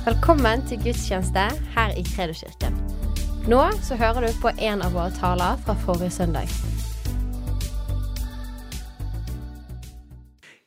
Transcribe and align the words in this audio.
Velkommen 0.00 0.62
til 0.64 0.78
gudstjeneste 0.80 1.42
her 1.74 1.90
i 1.92 2.00
Kredoskirken. 2.06 2.72
Nå 3.52 3.58
så 3.84 3.98
hører 4.00 4.24
du 4.24 4.38
på 4.40 4.48
en 4.56 4.80
av 4.80 4.94
våre 4.96 5.12
taler 5.12 5.60
fra 5.60 5.74
forrige 5.82 6.14
søndag. 6.14 6.48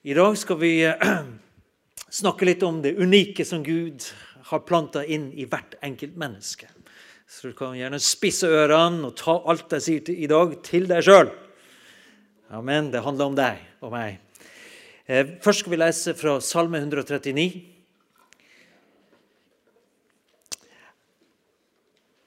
I 0.05 0.13
dag 0.13 0.37
skal 0.37 0.61
vi 0.61 0.71
eh, 0.85 1.01
snakke 2.19 2.45
litt 2.45 2.61
om 2.61 2.83
det 2.85 2.93
unike 3.01 3.41
som 3.41 3.65
Gud 3.65 4.05
har 4.51 4.63
planta 4.69 5.01
inn 5.01 5.31
i 5.33 5.49
hvert 5.49 5.79
enkelt 5.81 6.13
menneske. 6.13 6.69
Så 7.25 7.49
du 7.49 7.57
kan 7.57 7.73
gjerne 7.73 7.97
spisse 7.97 8.45
ørene 8.45 9.09
og 9.09 9.17
ta 9.17 9.39
alt 9.49 9.73
jeg 9.79 9.87
sier 9.89 10.13
i 10.13 10.29
dag, 10.29 10.59
til 10.61 10.85
deg 10.85 11.09
sjøl. 11.09 11.33
Amen. 12.53 12.93
Det 12.93 13.01
handler 13.01 13.33
om 13.33 13.41
deg 13.41 13.65
og 13.81 13.97
meg. 13.97 14.21
Eh, 15.09 15.39
Først 15.41 15.65
skal 15.65 15.73
vi 15.73 15.85
lese 15.87 16.19
fra 16.21 16.37
Salme 16.37 16.85
139. 16.85 17.72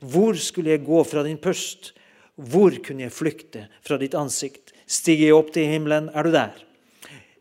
Hvor 0.00 0.38
skulle 0.40 0.74
jeg 0.74 0.86
gå 0.86 1.02
fra 1.04 1.22
din 1.26 1.38
pust? 1.38 1.92
Hvor 2.34 2.74
kunne 2.82 3.06
jeg 3.06 3.14
flykte 3.14 3.66
fra 3.84 3.98
ditt 4.00 4.16
ansikt? 4.18 4.72
Stiger 4.86 5.30
jeg 5.30 5.36
opp 5.36 5.52
til 5.54 5.70
himmelen, 5.70 6.10
er 6.14 6.26
du 6.26 6.32
der. 6.34 6.56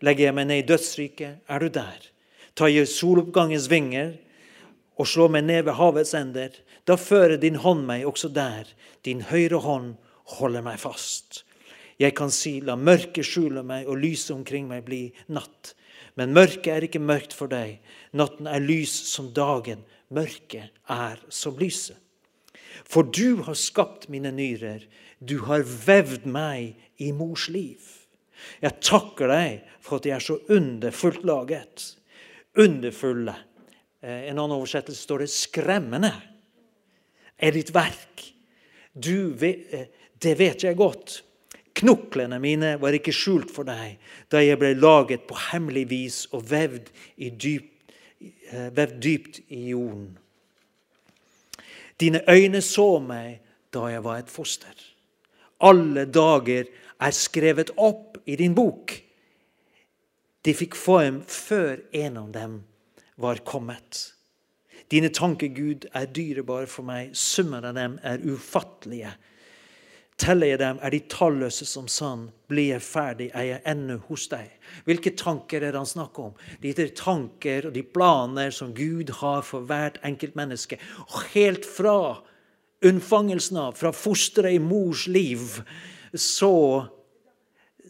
Legger 0.03 0.29
jeg 0.29 0.35
meg 0.37 0.49
ned 0.49 0.63
i 0.63 0.67
dødsriket, 0.67 1.41
er 1.47 1.63
du 1.63 1.71
der. 1.73 2.09
Tar 2.53 2.69
jeg 2.69 2.91
soloppgangens 2.91 3.69
vinger 3.71 4.13
og 4.99 5.09
slår 5.09 5.31
meg 5.33 5.47
ned 5.47 5.63
ved 5.65 5.77
havets 5.79 6.13
ender, 6.17 6.53
da 6.85 6.97
fører 6.99 7.39
din 7.39 7.57
hånd 7.63 7.85
meg 7.87 8.05
også 8.05 8.29
der. 8.29 8.67
Din 9.05 9.23
høyre 9.29 9.61
hånd 9.63 9.95
holder 10.37 10.63
meg 10.65 10.79
fast. 10.81 11.43
Jeg 11.99 12.15
kan 12.17 12.31
si, 12.33 12.57
la 12.61 12.75
mørket 12.75 13.25
skjule 13.25 13.63
meg 13.65 13.87
og 13.87 14.01
lyset 14.01 14.35
omkring 14.35 14.67
meg 14.69 14.83
bli 14.85 15.05
natt. 15.31 15.73
Men 16.19 16.35
mørket 16.35 16.69
er 16.73 16.85
ikke 16.87 17.01
mørkt 17.01 17.33
for 17.33 17.49
deg. 17.49 17.79
Natten 18.13 18.49
er 18.49 18.61
lys 18.61 18.93
som 19.09 19.31
dagen. 19.33 19.85
Mørket 20.13 20.73
er 20.91 21.21
som 21.33 21.57
lyset. 21.57 21.97
For 22.85 23.03
du 23.03 23.43
har 23.45 23.57
skapt 23.59 24.09
mine 24.09 24.31
nyrer, 24.33 24.85
du 25.19 25.37
har 25.47 25.63
vevd 25.63 26.25
meg 26.25 26.75
i 27.01 27.11
mors 27.15 27.47
liv. 27.53 27.81
Jeg 28.63 28.81
takker 28.83 29.31
deg 29.31 29.75
for 29.83 29.99
at 29.99 30.07
jeg 30.07 30.17
er 30.17 30.25
så 30.25 30.39
underfullt 30.51 31.23
laget. 31.27 31.85
Underfulle. 32.59 33.35
Eh, 34.01 34.29
En 34.29 34.37
annen 34.37 34.57
oversettelse 34.57 35.01
står 35.01 35.23
det 35.23 35.29
'skremmende' 35.29 36.13
er 37.37 37.51
ditt 37.51 37.73
verk. 37.73 38.33
Du, 38.93 39.35
eh, 39.41 39.87
det 40.19 40.37
vet 40.37 40.63
jeg 40.63 40.75
godt. 40.77 41.21
Knoklene 41.73 42.39
mine 42.39 42.75
var 42.79 42.93
ikke 42.93 43.13
skjult 43.15 43.51
for 43.51 43.63
deg 43.63 43.97
da 44.29 44.37
jeg 44.43 44.59
ble 44.61 44.73
laget 44.77 45.25
på 45.27 45.35
hemmelig 45.51 45.89
vis 45.89 46.27
og 46.31 46.45
vevd, 46.51 46.91
i 47.17 47.29
dyp, 47.29 47.71
eh, 48.21 48.69
vevd 48.69 48.99
dypt 49.01 49.39
i 49.49 49.69
jorden. 49.71 50.17
Dine 51.99 52.23
øyne 52.29 52.61
så 52.61 52.99
meg 52.99 53.41
da 53.73 53.87
jeg 53.89 54.03
var 54.03 54.21
et 54.21 54.31
foster. 54.31 54.73
Alle 55.63 56.05
dager 56.05 56.69
er 56.99 57.15
skrevet 57.15 57.71
opp 57.77 58.17
i 58.25 58.35
din 58.39 58.55
bok. 58.55 58.93
De 60.43 60.53
fikk 60.53 60.75
form 60.75 61.21
før 61.27 61.79
en 61.95 62.17
av 62.19 62.31
dem 62.35 62.57
var 63.21 63.39
kommet. 63.47 64.09
Dine 64.91 65.09
tanker, 65.09 65.47
Gud, 65.47 65.87
er 65.93 66.09
dyrebare 66.11 66.67
for 66.67 66.85
meg. 66.85 67.13
Summen 67.15 67.65
av 67.65 67.77
dem 67.77 67.95
er 68.03 68.21
ufattelige. 68.27 69.13
Teller 70.23 70.53
jeg 70.53 70.59
dem, 70.61 70.77
er 70.79 70.93
de 70.93 71.01
talløse 71.11 71.65
som 71.67 71.87
sand. 71.91 72.29
Blir 72.47 72.77
jeg 72.77 72.85
ferdig, 72.85 73.29
er 73.35 73.47
jeg 73.49 73.63
ennå 73.67 73.97
hos 74.07 74.29
deg. 74.31 74.53
Hvilke 74.87 75.11
tanker 75.19 75.59
er 75.59 75.73
det 75.73 75.81
han 75.81 75.89
snakker 75.89 76.29
om? 76.29 76.37
De 76.63 76.71
er 76.71 76.93
tanker 76.95 77.67
og 77.67 77.75
de 77.75 77.83
planer 77.83 78.53
som 78.55 78.71
Gud 78.77 79.11
har 79.19 79.43
for 79.43 79.67
hvert 79.67 79.99
enkelt 80.07 80.37
menneske. 80.39 80.79
Helt 81.33 81.67
fra 81.67 82.21
unnfangelsen 82.83 83.59
av, 83.59 83.75
fra 83.79 83.91
fosteret 83.95 84.55
i 84.55 84.63
mors 84.63 85.07
liv, 85.11 85.59
så 86.13 86.53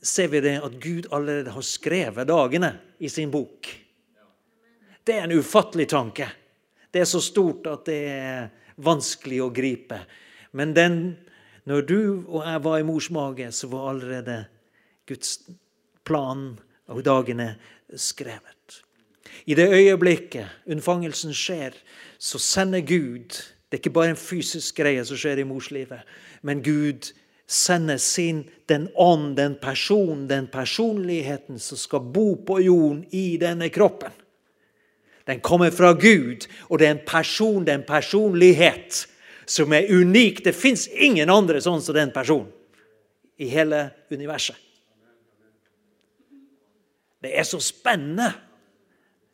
ser 0.01 0.33
vi 0.33 0.41
det 0.43 0.57
at 0.65 0.79
Gud 0.81 1.07
allerede 1.13 1.53
har 1.53 1.65
skrevet 1.65 2.29
dagene 2.29 2.73
i 2.99 3.09
sin 3.09 3.31
bok. 3.31 3.69
Det 5.03 5.19
er 5.19 5.27
en 5.27 5.37
ufattelig 5.37 5.89
tanke. 5.91 6.27
Det 6.91 7.03
er 7.03 7.09
så 7.09 7.21
stort 7.21 7.67
at 7.69 7.85
det 7.89 8.01
er 8.09 8.49
vanskelig 8.81 9.41
å 9.43 9.51
gripe. 9.53 9.99
Men 10.53 10.73
den, 10.75 10.99
når 11.65 11.81
du 11.81 12.23
og 12.27 12.43
jeg 12.45 12.63
var 12.63 12.77
i 12.77 12.83
mors 12.87 13.09
mage, 13.11 13.51
så 13.51 13.67
var 13.67 13.89
allerede 13.89 14.45
Guds 15.07 15.39
plan 16.05 16.59
og 16.87 17.05
dagene 17.05 17.55
skrevet. 17.95 18.83
I 19.45 19.55
det 19.55 19.69
øyeblikket 19.69 20.47
unnfangelsen 20.67 21.33
skjer, 21.33 21.71
så 22.19 22.39
sender 22.39 22.81
Gud 22.81 23.29
Det 23.71 23.79
er 23.79 23.81
ikke 23.81 23.89
bare 23.89 24.09
en 24.13 24.19
fysisk 24.19 24.75
greie 24.77 25.01
som 25.05 25.17
skjer 25.17 25.39
i 25.41 25.43
morslivet, 25.49 26.03
men 26.45 26.59
Gud 26.61 27.09
sender 27.47 27.97
sin, 27.97 28.43
den 28.69 28.87
ånd, 28.95 29.37
den 29.37 29.55
person, 29.61 30.27
den 30.29 30.47
personligheten 30.47 31.57
som 31.59 31.77
skal 31.77 32.11
bo 32.13 32.35
på 32.45 32.59
jorden 32.61 33.01
i 33.11 33.37
denne 33.41 33.69
kroppen. 33.73 34.13
Den 35.27 35.39
kommer 35.39 35.71
fra 35.71 35.93
Gud, 35.93 36.45
og 36.69 36.79
det 36.79 36.87
er 36.87 36.91
en 36.91 37.07
person, 37.07 37.65
det 37.65 37.73
er 37.73 37.81
en 37.81 37.87
personlighet 37.87 39.07
som 39.45 39.73
er 39.73 39.89
unik. 39.91 40.43
Det 40.45 40.55
fins 40.55 40.87
ingen 40.87 41.31
andre 41.31 41.61
sånn 41.63 41.81
som 41.83 41.95
den 41.97 42.13
personen 42.15 42.51
i 43.41 43.49
hele 43.51 43.87
universet. 44.13 44.57
Det 47.23 47.31
er 47.39 47.45
så 47.47 47.59
spennende. 47.63 48.33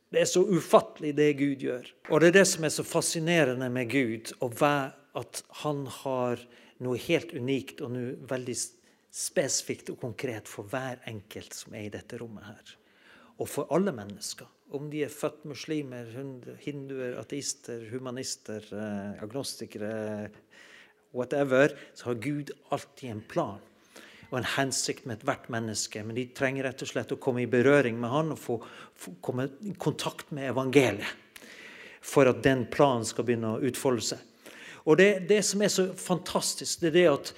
Det 0.10 0.24
er 0.24 0.30
så 0.30 0.42
ufattelig, 0.46 1.14
det 1.18 1.34
Gud 1.38 1.64
gjør. 1.66 1.86
Og 2.10 2.22
det 2.22 2.32
er 2.32 2.40
det 2.40 2.48
som 2.50 2.66
er 2.66 2.74
så 2.74 2.86
fascinerende 2.86 3.70
med 3.74 3.90
Gud, 3.92 4.32
at 4.42 5.42
han 5.64 5.84
har 6.02 6.42
noe 6.82 7.02
helt 7.02 7.34
unikt 7.36 7.82
og 7.86 7.94
noe 7.94 8.16
veldig 8.30 8.56
spesifikt 9.14 9.92
og 9.94 10.00
konkret 10.02 10.50
for 10.50 10.70
hver 10.70 11.02
enkelt 11.10 11.58
som 11.58 11.76
er 11.78 11.88
i 11.88 11.94
dette 11.94 12.18
rommet 12.22 12.46
her. 12.46 12.76
Og 13.40 13.48
for 13.48 13.72
alle 13.74 13.94
mennesker. 13.96 14.48
Om 14.76 14.90
de 14.92 15.02
er 15.06 15.14
født 15.14 15.48
muslimer, 15.50 16.12
hinduer, 16.62 17.16
ateister, 17.18 17.88
humanister, 17.90 18.66
eh, 18.76 19.24
agnostikere, 19.24 20.30
whatever, 21.16 21.74
så 21.96 22.12
har 22.12 22.22
Gud 22.22 22.52
alltid 22.70 23.10
en 23.10 23.26
plan 23.26 23.66
og 24.30 24.38
en 24.38 24.50
hensikt 24.56 25.08
med 25.10 25.18
ethvert 25.18 25.50
menneske. 25.50 26.04
Men 26.06 26.18
de 26.18 26.28
trenger 26.38 26.68
rett 26.68 26.84
og 26.86 26.92
slett 26.92 27.14
å 27.16 27.20
komme 27.22 27.44
i 27.44 27.50
berøring 27.50 27.98
med 28.00 28.14
han 28.14 28.34
og 28.36 28.42
få, 28.42 28.60
få 28.94 29.16
komme 29.26 29.48
i 29.66 29.74
kontakt 29.74 30.30
med 30.36 30.52
evangeliet 30.52 31.26
for 32.00 32.30
at 32.30 32.44
den 32.46 32.64
planen 32.72 33.08
skal 33.08 33.26
begynne 33.28 33.56
å 33.56 33.64
utfolde 33.66 34.06
seg. 34.14 34.22
Og 34.86 34.98
det, 35.02 35.10
det 35.30 35.42
som 35.46 35.62
er 35.62 35.72
så 35.74 35.90
fantastisk, 35.98 36.80
det 36.82 36.94
er 36.94 36.96
det 36.96 37.08
at 37.12 37.34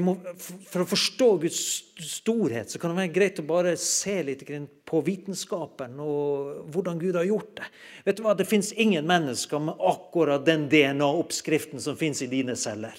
må, 0.00 0.14
For 0.40 0.84
å 0.84 0.88
forstå 0.88 1.26
Guds 1.42 1.60
storhet 2.06 2.72
så 2.72 2.80
kan 2.80 2.92
det 2.92 3.02
være 3.02 3.12
greit 3.12 3.40
å 3.42 3.44
bare 3.44 3.74
se 3.76 4.14
litt 4.24 4.46
på 4.88 5.02
vitenskapen 5.04 5.98
og 6.00 6.70
hvordan 6.72 7.00
Gud 7.02 7.18
har 7.18 7.28
gjort 7.28 7.58
det. 7.60 7.68
Vet 8.06 8.16
du 8.16 8.22
hva? 8.24 8.32
Det 8.38 8.48
fins 8.48 8.72
ingen 8.72 9.04
mennesker 9.08 9.60
med 9.60 9.82
akkurat 9.92 10.46
den 10.46 10.64
DNA-oppskriften 10.72 11.82
som 11.82 11.98
fins 12.00 12.22
i 12.24 12.30
dine 12.32 12.56
celler. 12.56 12.96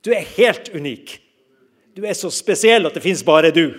Du 0.00 0.14
er 0.14 0.24
helt 0.38 0.70
unik. 0.72 1.18
Du 1.98 2.06
er 2.06 2.16
så 2.16 2.30
spesiell 2.32 2.88
at 2.88 2.96
det 2.96 3.04
fins 3.04 3.24
bare 3.26 3.52
du. 3.52 3.66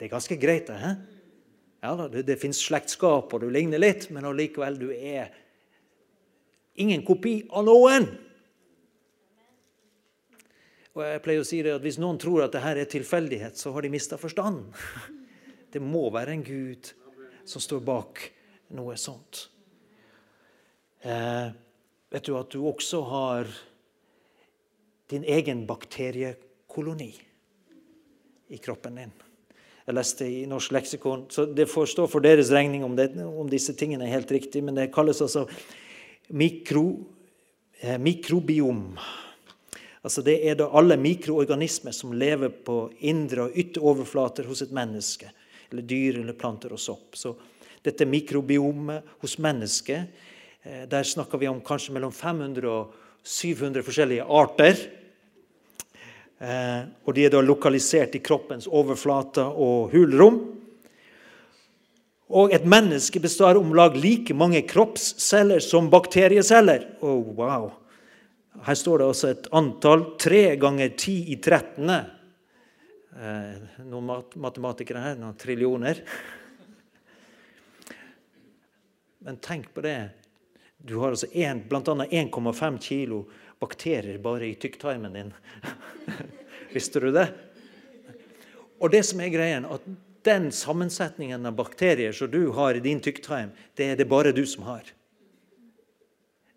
Det 0.00 0.06
er 0.06 0.14
ganske 0.14 0.36
greit, 0.40 0.70
det. 0.70 0.94
Ja, 1.80 1.92
det, 2.08 2.24
det 2.28 2.38
fins 2.40 2.60
slektskap, 2.64 3.32
og 3.32 3.42
du 3.42 3.50
ligner 3.52 3.80
litt, 3.80 4.06
men 4.12 4.24
allikevel, 4.28 4.76
du 4.80 4.88
er 4.92 5.28
ingen 6.80 7.04
kopi 7.04 7.42
av 7.52 7.66
noen. 7.68 8.08
Og 10.96 11.04
jeg 11.06 11.22
pleier 11.22 11.42
å 11.42 11.46
si 11.46 11.60
det 11.62 11.76
at 11.76 11.84
Hvis 11.84 12.00
noen 12.02 12.18
tror 12.20 12.44
at 12.44 12.54
dette 12.56 12.74
er 12.82 12.90
tilfeldighet, 12.90 13.58
så 13.58 13.72
har 13.74 13.86
de 13.86 13.92
mista 13.92 14.18
forstanden. 14.18 14.70
Det 15.70 15.82
må 15.82 16.08
være 16.10 16.34
en 16.34 16.42
Gud 16.42 16.90
som 17.46 17.62
står 17.62 17.82
bak 17.86 18.24
noe 18.74 18.96
sånt. 18.98 19.44
Eh, 21.06 21.48
vet 22.10 22.26
du 22.26 22.34
at 22.36 22.50
du 22.50 22.64
også 22.66 23.00
har 23.06 23.50
din 25.10 25.24
egen 25.24 25.62
bakteriekoloni 25.66 27.10
i 28.50 28.58
kroppen 28.58 28.98
din? 28.98 29.14
Jeg 29.86 29.96
leste 29.96 30.26
i 30.26 30.42
Norsk 30.46 30.74
leksikon, 30.74 31.24
så 31.32 31.46
det 31.46 31.70
får 31.70 31.88
stå 31.94 32.04
for 32.10 32.22
deres 32.22 32.50
regning 32.54 32.84
om, 32.86 32.98
det, 32.98 33.08
om 33.16 33.48
disse 33.50 33.72
tingene 33.78 34.06
er 34.06 34.18
helt 34.18 34.30
riktig, 34.30 34.62
men 34.62 34.76
det 34.76 34.90
kalles 34.94 35.22
altså 35.24 35.46
mikro, 36.36 36.84
eh, 37.80 37.96
mikrobiom. 37.98 38.84
Altså 40.00 40.22
Det 40.24 40.38
er 40.48 40.56
da 40.56 40.70
alle 40.72 40.96
mikroorganismer 40.96 41.92
som 41.92 42.14
lever 42.16 42.52
på 42.64 42.86
indre 43.04 43.48
og 43.48 43.56
ytre 43.58 43.82
overflater 43.84 44.48
hos 44.48 44.62
et 44.64 44.72
menneske. 44.72 45.28
Eller 45.70 45.84
dyr, 45.86 46.20
eller 46.22 46.38
planter 46.38 46.72
og 46.72 46.80
sopp. 46.80 47.18
Så 47.18 47.34
dette 47.84 48.08
mikrobiomet 48.08 49.04
hos 49.20 49.36
mennesket, 49.38 50.08
eh, 50.62 50.86
der 50.88 51.04
snakker 51.04 51.38
vi 51.38 51.48
om 51.48 51.60
kanskje 51.60 51.92
mellom 51.92 52.12
500 52.12 52.68
og 52.68 52.94
700 53.22 53.84
forskjellige 53.84 54.24
arter. 54.24 54.76
Eh, 56.40 56.82
og 57.04 57.14
de 57.14 57.26
er 57.26 57.30
da 57.30 57.40
lokalisert 57.44 58.16
i 58.16 58.22
kroppens 58.24 58.66
overflate 58.66 59.44
og 59.44 59.92
hulrom. 59.92 60.40
Og 62.30 62.52
et 62.54 62.64
menneske 62.64 63.20
består 63.20 63.58
om 63.58 63.74
lag 63.74 63.96
like 63.98 64.34
mange 64.34 64.62
kroppsceller 64.62 65.60
som 65.60 65.90
bakterieceller. 65.90 66.86
Oh, 67.02 67.36
wow. 67.36 67.72
Her 68.58 68.74
står 68.74 68.98
det 68.98 69.06
altså 69.06 69.28
et 69.30 69.48
antall 69.56 70.04
tre 70.20 70.56
ganger 70.60 70.94
ti 70.98 71.16
i 71.32 71.36
trettende. 71.42 72.00
Eh, 73.14 73.84
noen 73.86 74.08
mat 74.08 74.34
matematikere 74.40 75.04
her, 75.04 75.20
noen 75.20 75.38
trillioner. 75.38 76.02
Men 79.20 79.38
tenk 79.44 79.70
på 79.74 79.84
det. 79.84 79.98
Du 80.80 80.96
har 80.98 81.12
altså 81.12 81.28
bl.a. 81.30 81.80
1,5 81.80 82.78
kilo 82.80 83.24
bakterier 83.60 84.18
bare 84.18 84.46
i 84.48 84.54
tykktarmen 84.54 85.12
din. 85.12 85.32
Visste 86.74 87.00
du 87.00 87.10
det? 87.12 87.28
Og 88.80 88.90
det 88.90 89.02
som 89.04 89.20
er 89.20 89.28
greien, 89.28 89.66
at 89.68 89.84
den 90.24 90.48
sammensetningen 90.52 91.44
av 91.46 91.58
bakterier 91.58 92.16
som 92.16 92.30
du 92.32 92.48
har 92.56 92.74
i 92.74 92.84
din 92.84 93.00
tykktarm, 93.00 93.52
det 93.76 93.92
er 93.92 94.00
det 94.00 94.08
bare 94.08 94.32
du 94.32 94.46
som 94.48 94.64
har. 94.68 94.88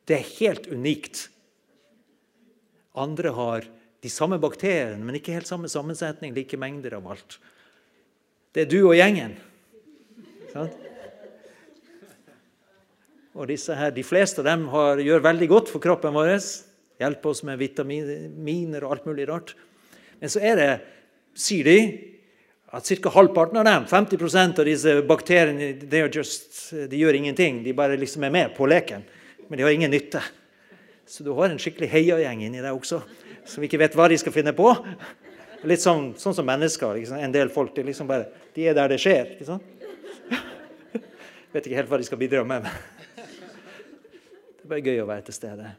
Det 0.07 0.17
er 0.17 0.31
helt 0.39 0.67
unikt. 0.71 1.27
Andre 2.93 3.33
har 3.33 3.65
de 4.03 4.11
samme 4.11 4.37
bakteriene, 4.41 5.01
men 5.01 5.17
ikke 5.17 5.33
helt 5.33 5.49
samme 5.49 5.69
sammensetning, 5.71 6.33
like 6.35 6.59
mengder 6.59 6.97
av 6.99 7.07
alt. 7.15 7.39
Det 8.53 8.65
er 8.65 8.69
du 8.69 8.81
og 8.83 8.97
gjengen. 8.97 9.37
Sånn? 10.51 10.69
Og 13.33 13.49
disse 13.49 13.73
her, 13.73 13.89
De 13.91 14.03
fleste 14.05 14.43
av 14.43 14.45
dem 14.51 14.67
har, 14.69 15.01
gjør 15.01 15.23
veldig 15.25 15.47
godt 15.49 15.71
for 15.73 15.81
kroppen 15.81 16.13
vår. 16.13 16.35
Hjelper 17.01 17.31
oss 17.31 17.41
med 17.47 17.57
vitaminer 17.57 18.85
og 18.85 18.91
alt 18.93 19.07
mulig 19.09 19.25
rart. 19.31 19.55
Men 20.21 20.29
så 20.29 20.43
er 20.45 20.59
det, 20.59 20.69
sier 21.33 21.65
de, 21.65 21.79
at 22.73 22.85
ca. 23.01 23.09
halvparten 23.13 23.57
av 23.61 23.65
dem, 23.65 23.87
50% 23.89 24.61
av 24.61 24.69
disse 24.69 24.93
bakteriene, 25.05 25.73
just, 26.13 26.71
de 26.89 27.01
gjør 27.01 27.17
ingenting. 27.17 27.63
De 27.65 27.73
bare 27.73 27.97
liksom 27.97 28.25
er 28.25 28.33
med 28.33 28.53
på 28.57 28.69
leken, 28.69 29.03
men 29.47 29.57
de 29.57 29.65
har 29.65 29.73
ingen 29.73 29.93
nytte. 29.93 30.21
Så 31.05 31.25
du 31.25 31.31
har 31.35 31.51
en 31.51 31.59
skikkelig 31.59 31.89
heiagjeng 31.91 32.45
inni 32.45 32.63
deg 32.63 32.73
også, 32.73 33.01
som 33.50 33.65
ikke 33.65 33.79
vet 33.81 33.95
hva 33.97 34.07
de 34.11 34.17
skal 34.21 34.35
finne 34.35 34.53
på. 34.55 34.69
Litt 35.67 35.83
sånn, 35.83 36.11
sånn 36.19 36.35
som 36.35 36.47
mennesker. 36.47 36.95
Liksom. 36.97 37.19
En 37.19 37.35
del 37.35 37.51
folk 37.53 37.75
de, 37.75 37.85
liksom 37.88 38.09
bare, 38.09 38.29
de 38.55 38.67
er 38.67 38.77
der 38.77 38.91
det 38.91 39.00
skjer. 39.03 39.35
ikke 39.35 39.47
sant? 39.47 39.63
Vet 41.53 41.67
ikke 41.67 41.79
helt 41.81 41.91
hva 41.91 42.00
de 42.01 42.07
skal 42.07 42.21
bidra 42.21 42.44
med. 42.47 42.67
Det 44.63 44.69
er 44.69 44.71
bare 44.71 44.85
gøy 44.88 45.01
å 45.03 45.07
være 45.09 45.25
til 45.27 45.35
stede. 45.35 45.73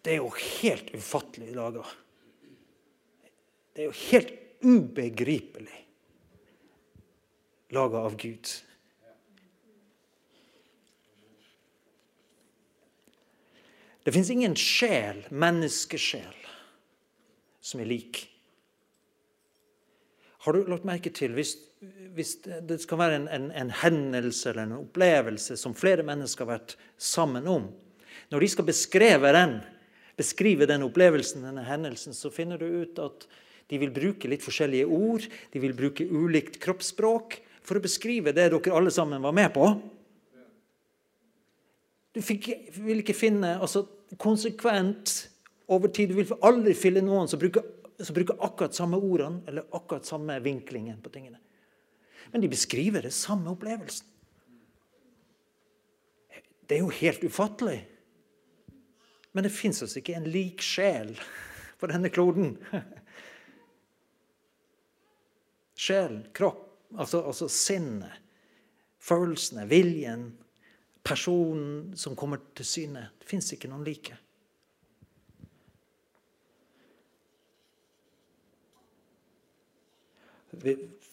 Det 0.00 0.14
er 0.14 0.22
jo 0.22 0.30
helt 0.32 0.92
ufattelig 0.96 1.50
laga. 1.52 1.82
Det 3.76 3.84
er 3.84 3.90
jo 3.90 3.96
helt 4.06 4.30
ubegripelig 4.64 5.82
laga 7.76 8.04
av 8.06 8.16
Gud. 8.16 8.52
Det 14.06 14.12
fins 14.14 14.28
ingen 14.30 14.52
sjel, 14.54 15.24
menneskesjel, 15.34 16.34
som 17.58 17.80
er 17.82 17.88
lik. 17.90 18.20
Har 20.46 20.54
du 20.54 20.68
lagt 20.70 20.86
merke 20.86 21.10
til 21.10 21.32
hvis, 21.34 21.56
hvis 22.14 22.36
det 22.46 22.76
skal 22.84 23.00
være 23.00 23.16
en, 23.18 23.26
en, 23.34 23.48
en, 23.50 23.72
hendelse 23.82 24.52
eller 24.52 24.68
en 24.68 24.76
opplevelse 24.76 25.56
som 25.58 25.74
flere 25.74 26.06
mennesker 26.06 26.46
har 26.46 26.60
vært 26.60 26.76
sammen 27.02 27.48
om 27.50 27.66
Når 28.30 28.44
de 28.44 28.50
skal 28.52 28.68
beskrive 28.68 29.32
den, 29.34 29.56
beskrive 30.14 30.70
den 30.70 30.86
opplevelsen, 30.86 31.42
denne 31.42 31.66
hendelsen, 31.66 32.14
så 32.14 32.30
finner 32.30 32.62
du 32.62 32.66
ut 32.86 33.02
at 33.02 33.26
de 33.66 33.82
vil 33.82 33.90
bruke 33.90 34.30
litt 34.30 34.46
forskjellige 34.46 34.86
ord. 34.86 35.26
De 35.50 35.62
vil 35.62 35.74
bruke 35.74 36.06
ulikt 36.06 36.60
kroppsspråk 36.62 37.40
for 37.66 37.78
å 37.78 37.82
beskrive 37.82 38.30
det 38.30 38.52
dere 38.54 38.78
alle 38.78 38.94
sammen 38.94 39.22
var 39.22 39.34
med 39.34 39.50
på. 39.54 39.66
Du 42.14 42.22
fikk, 42.24 42.48
vil 42.78 43.02
ikke 43.02 43.18
finne 43.18 43.56
altså, 43.58 43.82
konsekvent 44.18 45.28
over 45.66 45.88
tid. 45.88 46.12
Du 46.12 46.20
vil 46.20 46.32
aldri 46.44 46.74
finne 46.76 47.02
noen 47.04 47.28
som 47.30 47.40
bruker, 47.40 47.64
som 47.98 48.16
bruker 48.16 48.38
akkurat 48.44 48.76
samme 48.76 49.00
ordene 49.00 49.42
eller 49.48 49.66
akkurat 49.76 50.06
samme 50.06 50.38
vinklingen 50.44 51.00
på 51.02 51.12
tingene. 51.14 51.40
Men 52.32 52.42
de 52.42 52.50
beskriver 52.50 53.06
det 53.06 53.14
samme 53.14 53.50
opplevelsen. 53.52 54.06
Det 56.66 56.78
er 56.78 56.82
jo 56.82 56.90
helt 56.90 57.22
ufattelig. 57.24 57.78
Men 59.32 59.46
det 59.46 59.54
fins 59.54 59.82
altså 59.84 60.00
ikke 60.00 60.16
en 60.18 60.30
lik 60.32 60.64
sjel 60.64 61.12
på 61.78 61.90
denne 61.90 62.10
kloden. 62.10 62.56
Sjelen, 65.76 66.24
kropp, 66.34 66.64
altså, 66.96 67.20
altså 67.20 67.50
sinnet, 67.52 68.16
følelsene, 68.96 69.66
viljen, 69.68 70.30
personen 71.06 71.96
som 71.96 72.16
kommer 72.18 72.40
til 72.56 72.66
syne. 72.66 73.08
Det 73.20 73.28
fins 73.30 73.52
ikke 73.54 73.70
noen 73.70 73.86
like. 73.86 74.16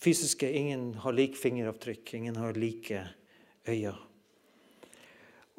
Fysiske 0.04 0.50
ingen 0.50 0.94
har 1.04 1.14
lik 1.14 1.38
fingeravtrykk, 1.38 2.14
ingen 2.18 2.40
har 2.40 2.58
like 2.58 3.06
øyne. 3.68 3.96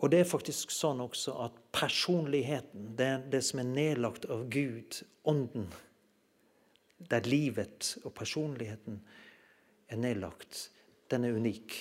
Og 0.02 0.10
det 0.10 0.24
er 0.24 0.28
faktisk 0.28 0.72
sånn 0.74 0.98
også 1.04 1.36
at 1.46 1.58
personligheten, 1.72 2.90
det, 2.98 3.30
det 3.30 3.40
som 3.46 3.62
er 3.62 3.68
nedlagt 3.70 4.26
av 4.26 4.48
Gud, 4.52 4.98
Ånden, 5.24 5.68
der 7.08 7.24
livet 7.28 7.94
og 8.02 8.12
personligheten 8.16 8.98
er 9.88 10.00
nedlagt, 10.02 10.68
den 11.12 11.24
er 11.24 11.38
unik. 11.38 11.76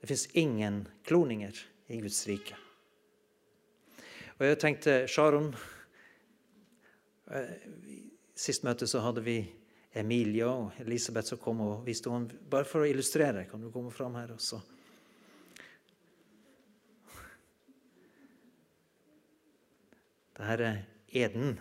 Det 0.00 0.06
fins 0.06 0.26
ingen 0.38 0.88
kloninger 1.04 1.58
i 1.86 2.00
Guds 2.00 2.26
rike. 2.28 2.56
Og 4.38 4.46
jeg 4.46 4.58
tenkte 4.62 4.98
Sharon 5.10 5.50
eh, 7.34 7.54
Sist 8.38 8.62
møte 8.62 8.86
så 8.86 9.02
hadde 9.02 9.24
vi 9.26 9.40
Emilie 9.98 10.46
og 10.46 10.76
Elisabeth 10.78 11.32
som 11.32 11.40
kom 11.42 11.62
og 11.64 11.86
viste 11.86 12.12
henne. 12.12 12.36
Bare 12.50 12.68
for 12.68 12.84
å 12.84 12.86
illustrere, 12.86 13.48
kan 13.50 13.58
du 13.58 13.72
komme 13.74 13.90
fram 13.90 14.14
her 14.14 14.30
også? 14.36 14.60
Dette 20.38 20.54
er 20.54 20.84
Eden 21.24 21.56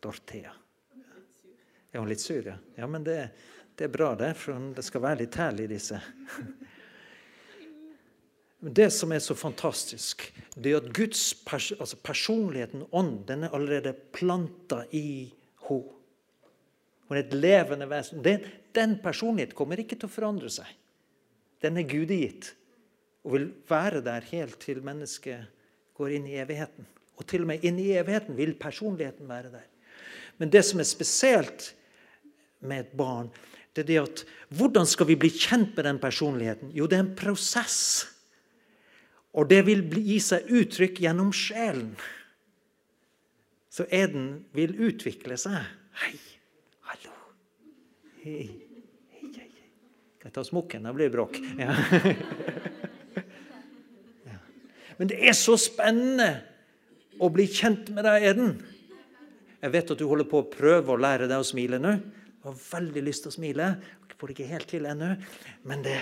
Dorthea. 0.00 0.54
Er 1.92 2.00
hun 2.00 2.08
litt 2.08 2.24
sur, 2.24 2.40
ja? 2.40 2.56
Ja, 2.76 2.88
men 2.88 3.04
det, 3.04 3.18
det 3.76 3.90
er 3.90 3.92
bra, 3.92 4.14
det, 4.16 4.32
for 4.40 4.72
det 4.72 4.84
skal 4.86 5.04
være 5.04 5.26
litt 5.26 5.36
herlig, 5.36 5.68
disse. 5.74 6.00
Det 8.66 8.88
som 8.90 9.12
er 9.14 9.20
så 9.22 9.36
fantastisk, 9.38 10.24
det 10.58 10.72
er 10.72 10.80
at 10.80 10.88
Guds 10.94 11.28
pers 11.46 11.68
altså 11.76 11.98
personligheten, 12.02 12.82
ånd, 12.90 13.20
den 13.28 13.44
er 13.46 13.54
allerede 13.54 13.94
planta 14.16 14.82
i 14.90 15.32
henne. 15.68 15.92
Hun 17.06 17.14
er 17.14 17.22
et 17.22 17.34
levende 17.34 17.86
vesen. 17.86 18.18
Den, 18.22 18.42
den 18.74 18.96
personligheten 19.02 19.54
kommer 19.54 19.78
ikke 19.78 19.94
til 19.94 20.08
å 20.08 20.10
forandre 20.10 20.50
seg. 20.50 20.66
Den 21.62 21.78
er 21.78 21.86
gudegitt 21.86 22.52
og 23.26 23.36
vil 23.36 23.46
være 23.68 24.02
der 24.06 24.26
helt 24.30 24.58
til 24.62 24.82
mennesket 24.86 25.46
går 25.98 26.16
inn 26.18 26.26
i 26.30 26.38
evigheten. 26.42 26.86
Og 27.16 27.26
til 27.30 27.44
og 27.44 27.50
med 27.50 27.64
inn 27.66 27.78
i 27.82 27.92
evigheten 27.98 28.36
vil 28.38 28.56
personligheten 28.58 29.30
være 29.30 29.52
der. 29.54 29.66
Men 30.42 30.52
det 30.52 30.64
som 30.68 30.82
er 30.82 30.88
spesielt 30.88 31.70
med 32.66 32.84
et 32.84 32.98
barn, 32.98 33.30
det 33.74 33.84
er 33.84 33.88
det 33.88 34.02
at 34.02 34.24
hvordan 34.56 34.86
skal 34.88 35.08
vi 35.10 35.18
bli 35.20 35.30
kjent 35.32 35.74
med 35.76 35.86
den 35.88 35.98
personligheten? 36.02 36.70
Jo, 36.74 36.86
det 36.90 36.98
er 36.98 37.06
en 37.06 37.16
prosess. 37.18 38.06
Og 39.36 39.48
det 39.50 39.62
vil 39.66 39.84
gi 40.00 40.16
seg 40.22 40.48
uttrykk 40.48 41.02
gjennom 41.04 41.32
sjelen. 41.36 41.92
Så 43.68 43.84
Eden 43.92 44.46
vil 44.56 44.72
utvikle 44.88 45.36
seg. 45.40 45.58
Hei, 46.00 46.14
hallo. 46.88 47.12
Hei, 48.22 48.46
hei, 49.12 49.28
hei. 49.34 49.48
Kan 50.16 50.30
jeg 50.30 50.36
ta 50.38 50.44
smokken? 50.48 50.88
Da 50.88 50.94
blir 50.96 51.10
det 51.10 51.16
bråk. 51.18 51.36
Ja. 51.60 51.74
ja. 54.30 54.38
Men 54.96 55.12
det 55.12 55.20
er 55.20 55.36
så 55.36 55.58
spennende 55.60 56.30
å 57.20 57.28
bli 57.32 57.44
kjent 57.52 57.92
med 57.92 58.08
deg, 58.08 58.24
Eden. 58.32 58.56
Jeg 59.60 59.74
vet 59.74 59.92
at 59.92 60.00
du 60.00 60.06
holder 60.08 60.28
på 60.30 60.40
å 60.40 60.48
prøve 60.48 60.94
å 60.94 61.00
lære 61.00 61.28
deg 61.28 61.42
å 61.42 61.46
smile 61.46 61.80
nå. 61.82 61.92
har 62.46 62.56
veldig 62.70 63.04
lyst 63.04 63.26
til 63.26 63.34
å 63.34 63.36
smile. 63.36 63.68
Jeg 64.08 64.16
får 64.16 64.32
det 64.32 64.38
ikke 64.38 64.52
helt 64.54 64.68
til 64.72 64.88
ennå, 64.88 65.12
men 65.68 65.84
det, 65.84 65.98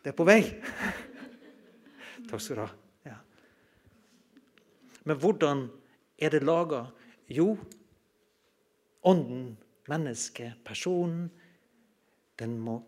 det 0.00 0.14
er 0.14 0.16
på 0.16 0.24
vei. 0.28 0.40
Takk 2.28 2.44
skal 2.44 2.60
du 2.60 2.62
ha. 2.62 2.68
Ja. 3.08 3.16
Men 5.08 5.20
hvordan 5.22 5.64
er 6.18 6.34
det 6.34 6.44
laga? 6.44 6.84
Jo, 7.28 7.54
ånden, 9.08 9.56
mennesket, 9.88 10.60
personen, 10.64 11.28
den 12.38 12.58
må 12.60 12.82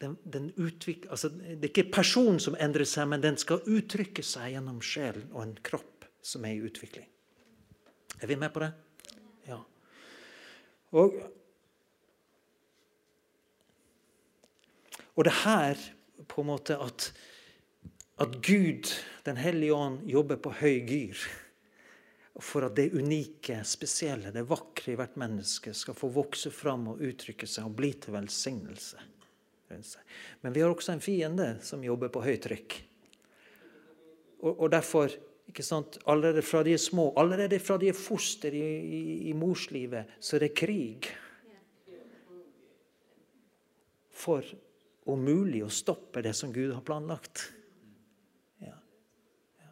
den, 0.00 0.16
den 0.32 0.52
utvikler, 0.56 1.10
altså, 1.10 1.28
Det 1.28 1.64
er 1.64 1.70
ikke 1.70 1.92
personen 1.92 2.40
som 2.40 2.56
endrer 2.60 2.84
seg, 2.88 3.08
men 3.08 3.22
den 3.24 3.38
skal 3.40 3.64
uttrykke 3.64 4.24
seg 4.26 4.52
gjennom 4.52 4.82
sjelen 4.84 5.30
og 5.32 5.42
en 5.46 5.54
kropp 5.64 6.04
som 6.20 6.44
er 6.44 6.56
i 6.56 6.66
utvikling. 6.66 7.06
Er 8.20 8.28
vi 8.28 8.36
med 8.36 8.52
på 8.52 8.60
det? 8.60 8.70
Ja. 9.48 9.60
Og, 10.96 11.16
og 15.14 15.24
det 15.24 15.34
her 15.44 15.80
på 16.28 16.44
en 16.44 16.50
måte 16.50 16.76
at, 16.82 17.10
at 18.16 18.38
Gud, 18.46 18.88
Den 19.26 19.36
hellige 19.36 19.74
ånd, 19.74 20.04
jobber 20.06 20.38
på 20.38 20.52
høy 20.60 20.80
gyr 20.86 21.18
for 22.36 22.66
at 22.66 22.76
det 22.76 22.92
unike, 22.92 23.62
spesielle, 23.64 24.30
det 24.30 24.44
vakre 24.46 24.92
i 24.92 24.96
hvert 24.98 25.16
menneske 25.18 25.72
skal 25.74 25.96
få 25.96 26.10
vokse 26.12 26.52
fram 26.52 26.84
og 26.92 27.00
uttrykke 27.02 27.48
seg 27.48 27.66
og 27.66 27.74
bli 27.78 27.90
til 27.96 28.14
velsignelse. 28.14 29.00
Men 30.42 30.54
vi 30.54 30.62
har 30.62 30.70
også 30.70 30.94
en 30.94 31.02
fiende 31.02 31.48
som 31.64 31.82
jobber 31.84 32.12
på 32.12 32.22
høytrykk. 32.22 32.76
Og, 34.44 34.52
og 34.52 34.70
derfor 34.70 35.10
ikke 35.46 35.64
sant, 35.64 35.98
Allerede 36.06 36.42
fra 36.42 36.62
de 36.66 36.74
er 36.74 36.82
små, 36.82 37.12
allerede 37.16 37.58
fra 37.62 37.78
de 37.80 37.90
er 37.90 37.98
foster 37.98 38.54
i, 38.54 38.60
i, 38.60 39.02
i 39.30 39.32
morslivet, 39.32 40.16
så 40.20 40.36
er 40.36 40.46
det 40.46 40.54
krig. 40.58 41.08
For 44.16 44.46
om 45.06 45.22
mulig 45.22 45.62
å 45.62 45.70
stoppe 45.70 46.22
det 46.24 46.34
som 46.34 46.52
Gud 46.52 46.72
har 46.74 46.82
planlagt. 46.86 47.44
Ja. 48.64 48.74
Ja. 49.62 49.70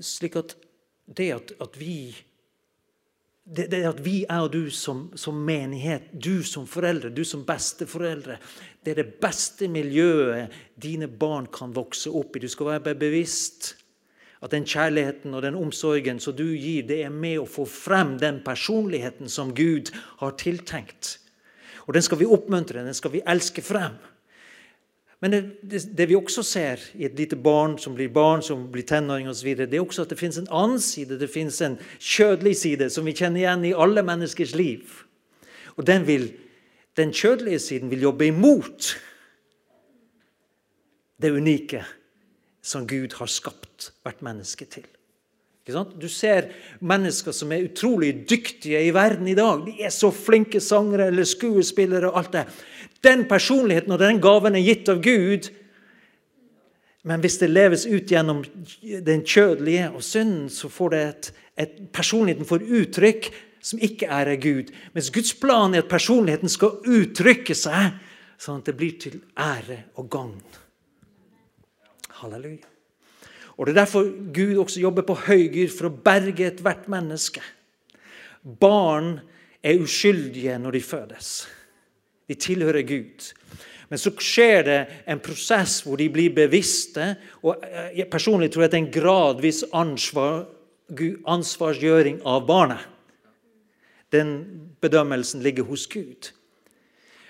Slik 0.00 0.36
at 0.36 0.56
det 1.04 1.32
at, 1.34 1.52
at 1.60 1.76
vi 1.78 2.14
det, 3.44 3.66
det, 3.70 3.82
at 3.84 3.98
vi 4.00 4.24
og 4.32 4.52
du 4.54 4.70
som, 4.72 5.10
som, 5.20 5.36
menighet, 5.44 6.06
du 6.12 6.42
som 6.42 6.64
foreldre, 6.66 7.10
du 7.12 7.24
som 7.28 7.42
besteforeldre 7.44 8.38
Det 8.80 8.94
er 8.94 9.02
det 9.02 9.20
beste 9.20 9.68
miljøet 9.68 10.52
dine 10.80 11.08
barn 11.08 11.46
kan 11.52 11.74
vokse 11.76 12.10
opp 12.10 12.36
i. 12.36 12.40
Du 12.40 12.48
skal 12.48 12.72
være 12.72 12.94
bevisst 12.96 13.74
at 14.44 14.52
den 14.52 14.66
kjærligheten 14.68 15.34
og 15.34 15.42
den 15.42 15.56
omsorgen 15.56 16.18
som 16.20 16.36
du 16.36 16.44
gir, 16.52 16.84
det 16.84 17.02
er 17.04 17.12
med 17.12 17.38
å 17.40 17.48
få 17.48 17.64
frem 17.68 18.18
den 18.20 18.42
personligheten 18.44 19.28
som 19.32 19.54
Gud 19.56 19.92
har 20.20 20.34
tiltenkt. 20.40 21.18
Og 21.86 21.96
den 21.96 22.04
skal 22.04 22.20
vi 22.20 22.28
oppmuntre, 22.28 22.84
den 22.84 22.96
skal 22.96 23.12
vi 23.12 23.24
elske 23.28 23.64
frem. 23.64 23.96
Men 25.22 25.30
det, 25.30 25.40
det, 25.62 25.80
det, 25.96 26.08
vi 26.10 26.16
også 26.18 26.42
ser 26.42 26.82
i 26.98 27.06
et 27.06 27.18
lite 27.18 27.36
barn 27.36 27.78
som 27.80 27.94
blir 27.96 28.10
barn, 28.12 28.42
som 28.42 28.66
blir 28.72 28.84
tenåring 28.88 29.28
osv., 29.30 29.48
er 29.54 29.80
også 29.80 30.04
at 30.04 30.12
det 30.12 30.18
finnes 30.20 30.40
en 30.42 30.50
annen 30.50 30.80
side, 30.82 31.18
det 31.20 31.30
finnes 31.32 31.60
en 31.64 31.78
kjødelig 31.98 32.56
side, 32.60 32.90
som 32.90 33.06
vi 33.06 33.16
kjenner 33.16 33.44
igjen 33.44 33.68
i 33.70 33.76
alle 33.86 34.04
menneskers 34.04 34.54
liv. 34.58 35.04
Og 35.78 35.86
den, 35.86 36.06
vil, 36.06 36.28
den 36.98 37.14
kjødelige 37.14 37.62
siden 37.62 37.90
vil 37.90 38.08
jobbe 38.08 38.28
imot 38.30 38.94
det 41.22 41.30
unike 41.32 41.84
som 42.64 42.88
Gud 42.88 43.16
har 43.18 43.30
skapt 43.30 43.92
hvert 44.04 44.22
menneske 44.24 44.66
til. 44.68 44.84
Du 45.64 46.08
ser 46.12 46.50
mennesker 46.84 47.32
som 47.32 47.52
er 47.54 47.64
utrolig 47.64 48.26
dyktige 48.28 48.82
i 48.84 48.92
verden 48.92 49.28
i 49.32 49.36
dag. 49.36 49.62
De 49.64 49.78
er 49.80 49.92
så 49.94 50.10
flinke 50.12 50.60
sangere 50.60 51.08
eller 51.08 51.24
skuespillere 51.24 52.10
og 52.10 52.18
alt 52.20 52.34
det. 52.34 52.42
Den 53.04 53.26
personligheten 53.28 53.92
og 53.92 54.00
den 54.00 54.20
gaven 54.22 54.56
er 54.56 54.64
gitt 54.64 54.88
av 54.88 55.02
Gud. 55.04 55.50
Men 57.04 57.20
hvis 57.20 57.36
det 57.42 57.50
leves 57.52 57.84
ut 57.84 58.08
gjennom 58.08 58.40
den 58.80 59.24
kjødelige 59.28 59.90
og 59.92 60.04
synden, 60.04 60.48
så 60.48 60.70
får 60.72 60.94
det 60.94 61.02
et, 61.08 61.32
et 61.66 61.74
personligheten 61.92 62.48
får 62.48 62.64
uttrykk 62.64 63.28
som 63.64 63.80
ikke 63.80 64.08
er 64.08 64.32
av 64.32 64.40
Gud. 64.40 64.72
Mens 64.96 65.10
Guds 65.12 65.34
plan 65.40 65.74
er 65.74 65.84
at 65.84 65.92
personligheten 65.92 66.52
skal 66.52 66.80
uttrykke 66.80 67.56
seg 67.56 67.96
sånn 68.40 68.60
at 68.60 68.68
det 68.68 68.76
blir 68.76 68.96
til 69.00 69.18
ære 69.40 69.84
og 70.00 70.08
gagn. 70.12 70.40
Halleluja. 72.20 72.70
Og 73.54 73.66
Det 73.66 73.72
er 73.72 73.80
derfor 73.84 74.08
Gud 74.34 74.56
også 74.58 74.80
jobber 74.82 75.06
på 75.06 75.14
høygyr 75.28 75.70
for 75.70 75.88
å 75.88 75.96
berge 76.04 76.48
ethvert 76.48 76.88
menneske. 76.90 77.42
Barn 78.42 79.20
er 79.62 79.80
uskyldige 79.80 80.56
når 80.58 80.76
de 80.76 80.82
fødes. 80.84 81.28
De 82.28 82.34
tilhører 82.34 82.82
Gud. 82.88 83.32
Men 83.90 84.00
så 84.00 84.12
skjer 84.16 84.64
det 84.66 84.78
en 85.10 85.20
prosess 85.22 85.82
hvor 85.84 86.00
de 86.00 86.08
blir 86.12 86.32
bevisste. 86.34 87.14
og 87.42 87.62
eh, 87.62 88.00
jeg 88.00 88.10
Personlig 88.10 88.50
tror 88.52 88.64
jeg 88.64 88.72
det 88.72 88.78
er 88.78 88.84
en 88.84 88.94
gradvis 88.94 89.64
ansvar, 89.72 90.46
ansvarsgjøring 91.26 92.22
av 92.24 92.46
barnet. 92.48 92.80
Den 94.12 94.34
bedømmelsen 94.80 95.42
ligger 95.42 95.66
hos 95.68 95.86
Gud. 95.90 96.32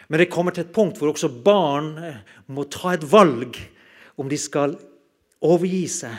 Men 0.09 0.21
det 0.21 0.31
kommer 0.31 0.53
til 0.53 0.67
et 0.67 0.75
punkt 0.75 0.99
hvor 1.01 1.11
også 1.15 1.33
barn 1.45 1.95
eh, 1.99 2.21
må 2.47 2.67
ta 2.71 2.95
et 2.95 3.07
valg 3.11 3.59
om 4.21 4.29
de 4.31 4.39
skal 4.39 4.77
overgi 5.45 5.87
seg 5.91 6.15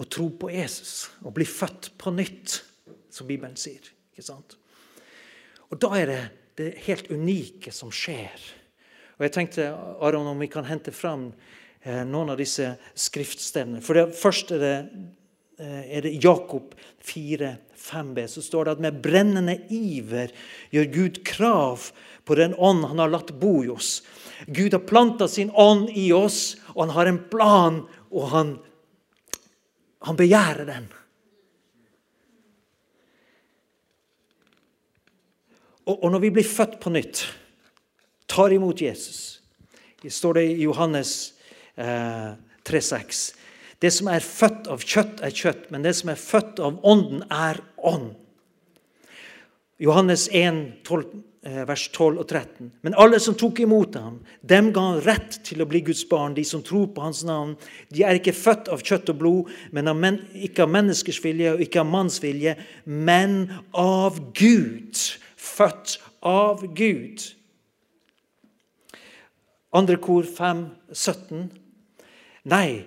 og 0.00 0.08
tro 0.10 0.30
på 0.40 0.50
Jesus 0.50 1.10
og 1.22 1.34
bli 1.36 1.46
født 1.46 1.92
på 2.00 2.10
nytt, 2.14 2.62
som 3.14 3.28
Bibelen 3.28 3.54
sier. 3.58 3.84
Og 5.70 5.78
da 5.82 5.90
er 5.98 6.10
det 6.10 6.22
det 6.58 6.74
helt 6.86 7.10
unike 7.10 7.72
som 7.74 7.90
skjer. 7.94 8.34
Og 9.18 9.26
jeg 9.26 9.34
tenkte 9.34 9.68
Aron, 10.02 10.26
om 10.30 10.40
vi 10.42 10.50
kan 10.50 10.66
hente 10.66 10.94
fram 10.94 11.28
eh, 11.82 12.02
noen 12.06 12.32
av 12.34 12.40
disse 12.40 12.74
skriftstedene. 12.98 13.82
For 13.84 13.98
det, 13.98 14.08
Først 14.18 14.54
er 14.54 14.62
det, 14.62 14.74
eh, 15.58 15.82
er 15.98 16.06
det 16.06 16.16
Jakob 16.22 16.74
4,5b. 17.04 18.26
Så 18.30 18.42
står 18.42 18.64
det 18.66 18.76
at 18.76 18.84
med 18.86 19.00
brennende 19.02 19.58
iver 19.70 20.34
gjør 20.74 20.90
Gud 20.94 21.22
krav 21.26 21.90
på 22.24 22.38
den 22.38 22.54
ånd 22.54 22.86
han 22.88 23.02
har 23.02 23.12
latt 23.12 23.34
bo 23.38 23.58
i 23.64 23.70
oss. 23.70 24.00
Gud 24.46 24.74
har 24.74 24.86
planta 24.86 25.28
sin 25.28 25.50
ånd 25.50 25.90
i 25.94 26.10
oss, 26.12 26.56
og 26.74 26.86
han 26.86 26.96
har 26.96 27.10
en 27.10 27.22
plan 27.30 27.82
og 28.14 28.28
han, 28.30 28.54
han 30.06 30.18
begjærer 30.18 30.68
den. 30.70 30.86
Og, 35.86 36.06
når 36.10 36.22
vi 36.22 36.32
blir 36.38 36.48
født 36.48 36.78
på 36.80 36.92
nytt, 36.92 37.26
tar 38.30 38.54
imot 38.56 38.80
Jesus 38.80 39.42
Det 40.00 40.12
står 40.12 40.38
det 40.38 40.44
i 40.52 40.64
Johannes 40.64 41.34
eh, 41.76 42.32
3,6. 42.64 43.20
Det 43.80 43.90
som 43.92 44.08
er 44.12 44.24
født 44.24 44.68
av 44.72 44.80
kjøtt, 44.84 45.20
er 45.24 45.32
kjøtt, 45.32 45.70
men 45.72 45.84
det 45.84 45.94
som 45.96 46.10
er 46.12 46.20
født 46.20 46.60
av 46.60 46.76
ånden, 46.84 47.22
er 47.32 47.60
ånd. 47.76 48.10
Johannes 49.80 50.26
1, 50.32 50.60
12, 50.84 51.22
Eh, 51.44 51.60
vers 51.68 51.82
12 51.92 52.22
og 52.22 52.24
13. 52.24 52.70
Men 52.80 52.94
alle 52.96 53.18
som 53.20 53.34
tok 53.36 53.58
imot 53.60 53.98
ham, 54.00 54.14
dem 54.40 54.70
ga 54.72 54.80
han 54.80 55.02
rett 55.04 55.34
til 55.44 55.60
å 55.60 55.66
bli 55.68 55.82
Guds 55.84 56.00
barn, 56.08 56.32
de 56.32 56.40
som 56.48 56.62
tror 56.64 56.86
på 56.96 57.02
hans 57.04 57.20
navn. 57.28 57.50
De 57.92 58.00
er 58.00 58.16
ikke 58.16 58.32
født 58.32 58.70
av 58.72 58.80
kjøtt 58.80 59.10
og 59.12 59.18
blod, 59.20 59.50
men 59.76 59.90
av 59.92 59.98
men, 60.00 60.22
ikke 60.32 60.64
av 60.64 60.72
menneskers 60.72 61.18
vilje 61.20 61.52
og 61.52 61.60
ikke 61.60 61.82
av 61.82 61.90
manns 61.92 62.16
vilje, 62.24 62.54
men 62.88 63.52
av 63.76 64.22
Gud. 64.32 64.96
Født 65.44 65.98
av 66.24 66.64
Gud. 66.76 67.22
Andre 69.74 69.98
kor 70.00 70.24
5, 70.24 70.66
17. 70.94 71.46
Nei, 72.48 72.84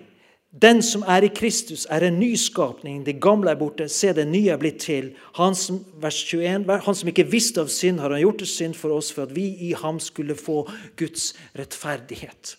den 0.48 0.80
som 0.82 1.02
er 1.04 1.26
i 1.26 1.28
Kristus, 1.34 1.84
er 1.92 2.06
en 2.06 2.16
nyskapning. 2.18 3.02
Det 3.04 3.18
gamle 3.20 3.52
er 3.52 3.58
borte, 3.60 3.88
se 3.92 4.14
det 4.16 4.24
nye 4.30 4.54
er 4.54 4.60
blitt 4.60 4.80
til. 4.80 5.10
Han 5.36 5.54
som, 5.58 5.82
vers 6.00 6.22
21, 6.24 6.64
han 6.86 6.96
som 6.96 7.10
ikke 7.12 7.26
visste 7.28 7.60
av 7.60 7.68
synd, 7.72 8.00
har 8.00 8.14
han 8.14 8.22
gjort 8.22 8.40
til 8.42 8.50
synd 8.50 8.78
for 8.78 8.96
oss, 8.96 9.10
for 9.12 9.28
at 9.28 9.34
vi 9.36 9.50
i 9.68 9.74
ham 9.76 10.00
skulle 10.00 10.38
få 10.38 10.62
Guds 10.96 11.34
rettferdighet. 11.58 12.56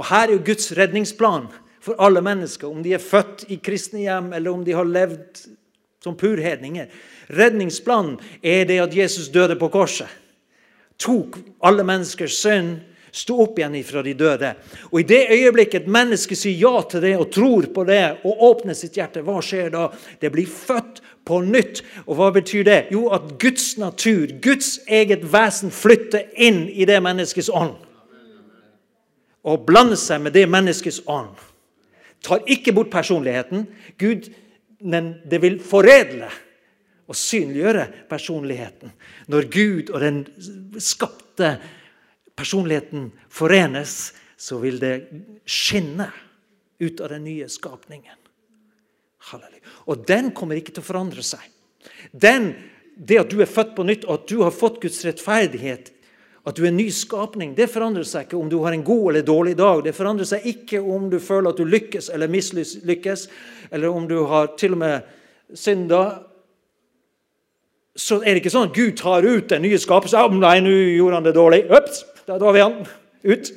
Og 0.00 0.08
Her 0.08 0.26
er 0.26 0.34
jo 0.38 0.46
Guds 0.48 0.72
redningsplan 0.78 1.50
for 1.84 2.00
alle 2.02 2.24
mennesker, 2.24 2.72
om 2.72 2.80
de 2.82 2.96
er 2.96 3.04
født 3.04 3.44
i 3.52 3.60
kristne 3.62 4.02
hjem, 4.06 4.32
eller 4.32 4.56
om 4.56 4.64
de 4.64 4.74
har 4.74 4.88
levd 4.88 5.44
som 6.06 6.16
purhedninger. 6.18 6.86
Redningsplanen 7.34 8.16
er 8.42 8.64
det 8.70 8.78
at 8.84 8.94
Jesus 8.94 9.28
døde 9.34 9.58
på 9.58 9.68
korset. 9.74 10.08
Tok 11.02 11.36
alle 11.66 11.84
menneskers 11.84 12.38
synd 12.40 12.78
sto 13.16 13.38
opp 13.42 13.58
igjen 13.58 13.74
ifra 13.78 14.02
de 14.04 14.12
døde. 14.14 14.52
Og 14.92 15.00
I 15.00 15.06
det 15.08 15.22
øyeblikket 15.32 15.82
et 15.82 15.92
menneske 15.92 16.36
sier 16.36 16.58
ja 16.60 16.82
til 16.84 17.00
det 17.04 17.14
og 17.16 17.30
tror 17.32 17.68
på 17.72 17.84
det 17.88 18.02
og 18.28 18.42
åpner 18.50 18.76
sitt 18.76 18.98
hjerte, 18.98 19.24
hva 19.24 19.38
skjer 19.44 19.70
da? 19.72 19.88
Det 20.20 20.30
blir 20.34 20.50
født 20.50 21.00
på 21.26 21.40
nytt. 21.46 21.80
Og 22.04 22.18
hva 22.18 22.28
betyr 22.36 22.66
det? 22.68 22.78
Jo, 22.92 23.06
at 23.16 23.36
Guds 23.40 23.76
natur, 23.80 24.36
Guds 24.44 24.76
eget 24.86 25.24
vesen, 25.32 25.72
flytter 25.72 26.28
inn 26.36 26.66
i 26.68 26.84
det 26.88 27.00
menneskets 27.02 27.48
ånd. 27.48 27.78
Og 29.46 29.64
blander 29.64 29.98
seg 30.00 30.20
med 30.20 30.36
det 30.36 30.44
menneskets 30.50 31.00
ånd. 31.08 31.32
Tar 32.26 32.44
ikke 32.50 32.74
bort 32.76 32.92
personligheten. 32.92 33.64
Gud, 33.96 34.28
men 34.78 35.14
det 35.24 35.40
vil 35.42 35.58
foredle 35.62 36.28
og 37.06 37.16
synliggjøre 37.16 37.86
personligheten. 38.10 38.92
Når 39.30 39.48
Gud 39.52 39.90
og 39.94 40.02
den 40.02 40.22
skapte 40.82 41.56
personligheten 42.36 43.10
forenes, 43.32 44.12
så 44.36 44.58
vil 44.60 44.80
det 44.82 44.94
skinne 45.48 46.10
ut 46.82 47.00
av 47.00 47.14
den 47.14 47.24
nye 47.24 47.48
skapningen. 47.48 48.18
Halleluja. 49.30 49.62
Og 49.90 50.04
den 50.06 50.32
kommer 50.36 50.58
ikke 50.58 50.74
til 50.74 50.84
å 50.84 50.90
forandre 50.90 51.24
seg. 51.24 51.42
Den, 52.12 52.52
det 52.96 53.20
at 53.22 53.32
du 53.32 53.40
er 53.40 53.50
født 53.50 53.74
på 53.76 53.86
nytt, 53.86 54.04
og 54.04 54.20
at 54.20 54.28
du 54.30 54.42
har 54.42 54.54
fått 54.54 54.80
Guds 54.82 55.00
rettferdighet, 55.06 55.92
at 56.46 56.54
du 56.54 56.62
er 56.62 56.70
en 56.70 56.78
ny 56.78 56.86
skapning, 56.94 57.56
det 57.58 57.66
forandrer 57.72 58.06
seg 58.06 58.28
ikke 58.28 58.38
om 58.38 58.50
du 58.50 58.60
har 58.62 58.74
en 58.76 58.84
god 58.86 59.08
eller 59.10 59.26
dårlig 59.26 59.56
dag. 59.58 59.80
Det 59.82 59.94
forandrer 59.96 60.28
seg 60.30 60.44
ikke 60.46 60.78
om 60.78 61.08
du 61.10 61.18
føler 61.18 61.50
at 61.50 61.58
du 61.58 61.66
lykkes 61.66 62.06
eller 62.14 62.30
mislykkes, 62.30 63.26
eller 63.74 63.90
om 63.90 64.06
du 64.06 64.20
har 64.30 64.52
til 64.58 64.76
og 64.76 64.80
med 64.84 65.08
synda. 65.58 66.02
Så 67.98 68.20
er 68.20 68.36
det 68.36 68.44
ikke 68.44 68.52
sånn 68.54 68.68
at 68.70 68.78
Gud 68.78 68.94
tar 69.00 69.26
ut 69.26 69.48
den 69.50 69.64
nye 69.66 69.80
skapelsen. 69.82 70.38
Nei, 70.38 70.60
nå 70.62 70.70
gjorde 70.70 71.18
han 71.18 71.26
det 71.26 71.34
dårlig. 71.34 71.64
Ups, 71.66 72.04
da 72.28 72.38
drar 72.38 72.54
vi 72.54 72.62
han 72.62 72.78
ut. 73.26 73.50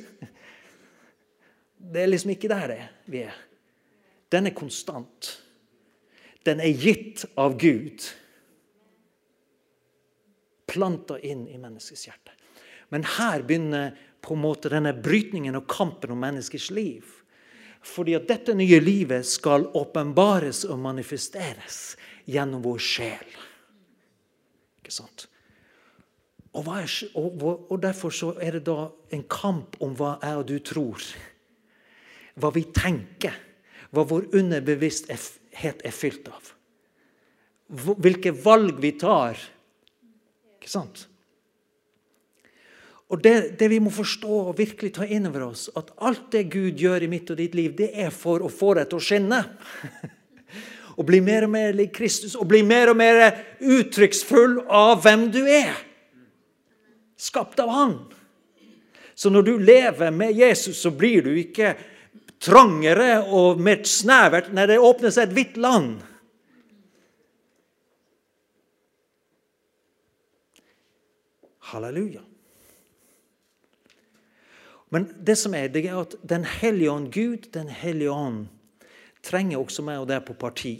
Det 1.90 2.02
er 2.02 2.10
liksom 2.10 2.34
ikke 2.34 2.50
der 2.50 2.66
det 2.74 2.80
vi 3.12 3.22
er. 3.28 3.38
Den 4.34 4.50
er 4.50 4.56
konstant. 4.56 5.30
Den 6.46 6.58
er 6.58 6.74
gitt 6.74 7.22
av 7.38 7.54
Gud. 7.60 8.02
Planta 10.70 11.22
inn 11.22 11.46
i 11.46 11.58
menneskets 11.58 12.08
hjerte. 12.08 12.39
Men 12.90 13.06
her 13.16 13.44
begynner 13.46 13.94
på 14.20 14.34
en 14.34 14.42
måte 14.42 14.70
denne 14.72 14.92
brytningen 14.96 15.56
og 15.58 15.68
kampen 15.70 16.12
om 16.12 16.20
menneskers 16.20 16.68
liv. 16.74 17.06
Fordi 17.80 18.14
at 18.18 18.28
dette 18.28 18.54
nye 18.56 18.80
livet 18.82 19.24
skal 19.26 19.64
åpenbares 19.78 20.66
og 20.68 20.82
manifesteres 20.82 21.96
gjennom 22.28 22.62
vår 22.64 22.82
sjel. 22.84 23.36
Ikke 24.80 24.92
sant? 24.92 25.26
Og, 26.50 26.66
er, 26.66 26.90
og, 27.14 27.42
og, 27.70 27.76
Derfor 27.82 28.12
så 28.14 28.32
er 28.42 28.58
det 28.58 28.64
da 28.66 28.88
en 29.14 29.22
kamp 29.30 29.78
om 29.80 29.94
hva 29.96 30.16
jeg 30.18 30.40
og 30.40 30.48
du 30.48 30.56
tror. 30.66 31.04
Hva 32.40 32.50
vi 32.54 32.66
tenker. 32.74 33.36
Hva 33.94 34.04
vår 34.06 34.28
underbevissthet 34.38 35.84
er 35.86 35.94
fylt 35.94 36.28
av. 36.30 36.50
Hvilke 37.70 38.34
valg 38.34 38.82
vi 38.82 38.92
tar. 38.98 39.38
Ikke 40.58 40.70
sant? 40.70 41.06
Og 43.10 43.18
det, 43.22 43.58
det, 43.58 43.66
vi 43.72 43.80
må 43.82 43.90
forstå 43.90 44.36
og 44.52 44.58
virkelig 44.58 44.92
ta 44.94 45.06
inn 45.06 45.26
over 45.26 45.48
oss, 45.48 45.66
at 45.74 45.90
alt 45.98 46.28
det 46.30 46.44
Gud 46.52 46.78
gjør 46.78 47.02
i 47.02 47.10
mitt 47.10 47.30
og 47.32 47.40
ditt 47.40 47.56
liv, 47.58 47.74
det 47.74 47.90
er 47.98 48.12
for 48.14 48.44
å 48.46 48.50
få 48.52 48.76
deg 48.78 48.86
til 48.90 49.00
å 49.00 49.02
skinne. 49.02 49.40
og 50.98 51.06
bli 51.08 51.18
mer 51.24 51.48
og 51.48 51.50
mer 51.50 51.74
lik 51.74 51.94
Kristus 51.96 52.36
og 52.38 52.46
bli 52.50 52.62
mer 52.66 52.92
og 52.92 52.98
mer 53.00 53.22
uttrykksfull 53.58 54.60
av 54.66 55.02
hvem 55.02 55.26
du 55.34 55.42
er. 55.42 55.74
Skapt 57.20 57.58
av 57.62 57.74
Han. 57.74 57.96
Så 59.18 59.32
når 59.32 59.48
du 59.48 59.52
lever 59.58 60.14
med 60.14 60.38
Jesus, 60.38 60.78
så 60.80 60.94
blir 60.94 61.26
du 61.26 61.34
ikke 61.34 61.74
trangere 62.40 63.18
og 63.26 63.58
mer 63.60 63.82
snevert. 63.84 64.54
Nei, 64.54 64.70
det 64.70 64.78
åpner 64.80 65.12
seg 65.12 65.28
et 65.28 65.36
hvitt 65.36 65.58
land. 65.60 65.98
Halleluja. 71.74 72.29
Men 74.90 75.06
det 75.22 75.36
som 75.38 75.54
er, 75.54 75.68
det 75.70 75.84
er 75.86 76.00
at 76.00 76.16
Den 76.26 76.44
hellige 76.44 76.90
ånd, 76.90 77.10
Gud, 77.14 77.50
Den 77.54 77.68
hellige 77.68 78.10
ånd, 78.10 78.48
trenger 79.22 79.60
også 79.60 79.84
meg 79.84 80.00
og 80.00 80.08
deg 80.08 80.24
på 80.26 80.34
parti. 80.34 80.74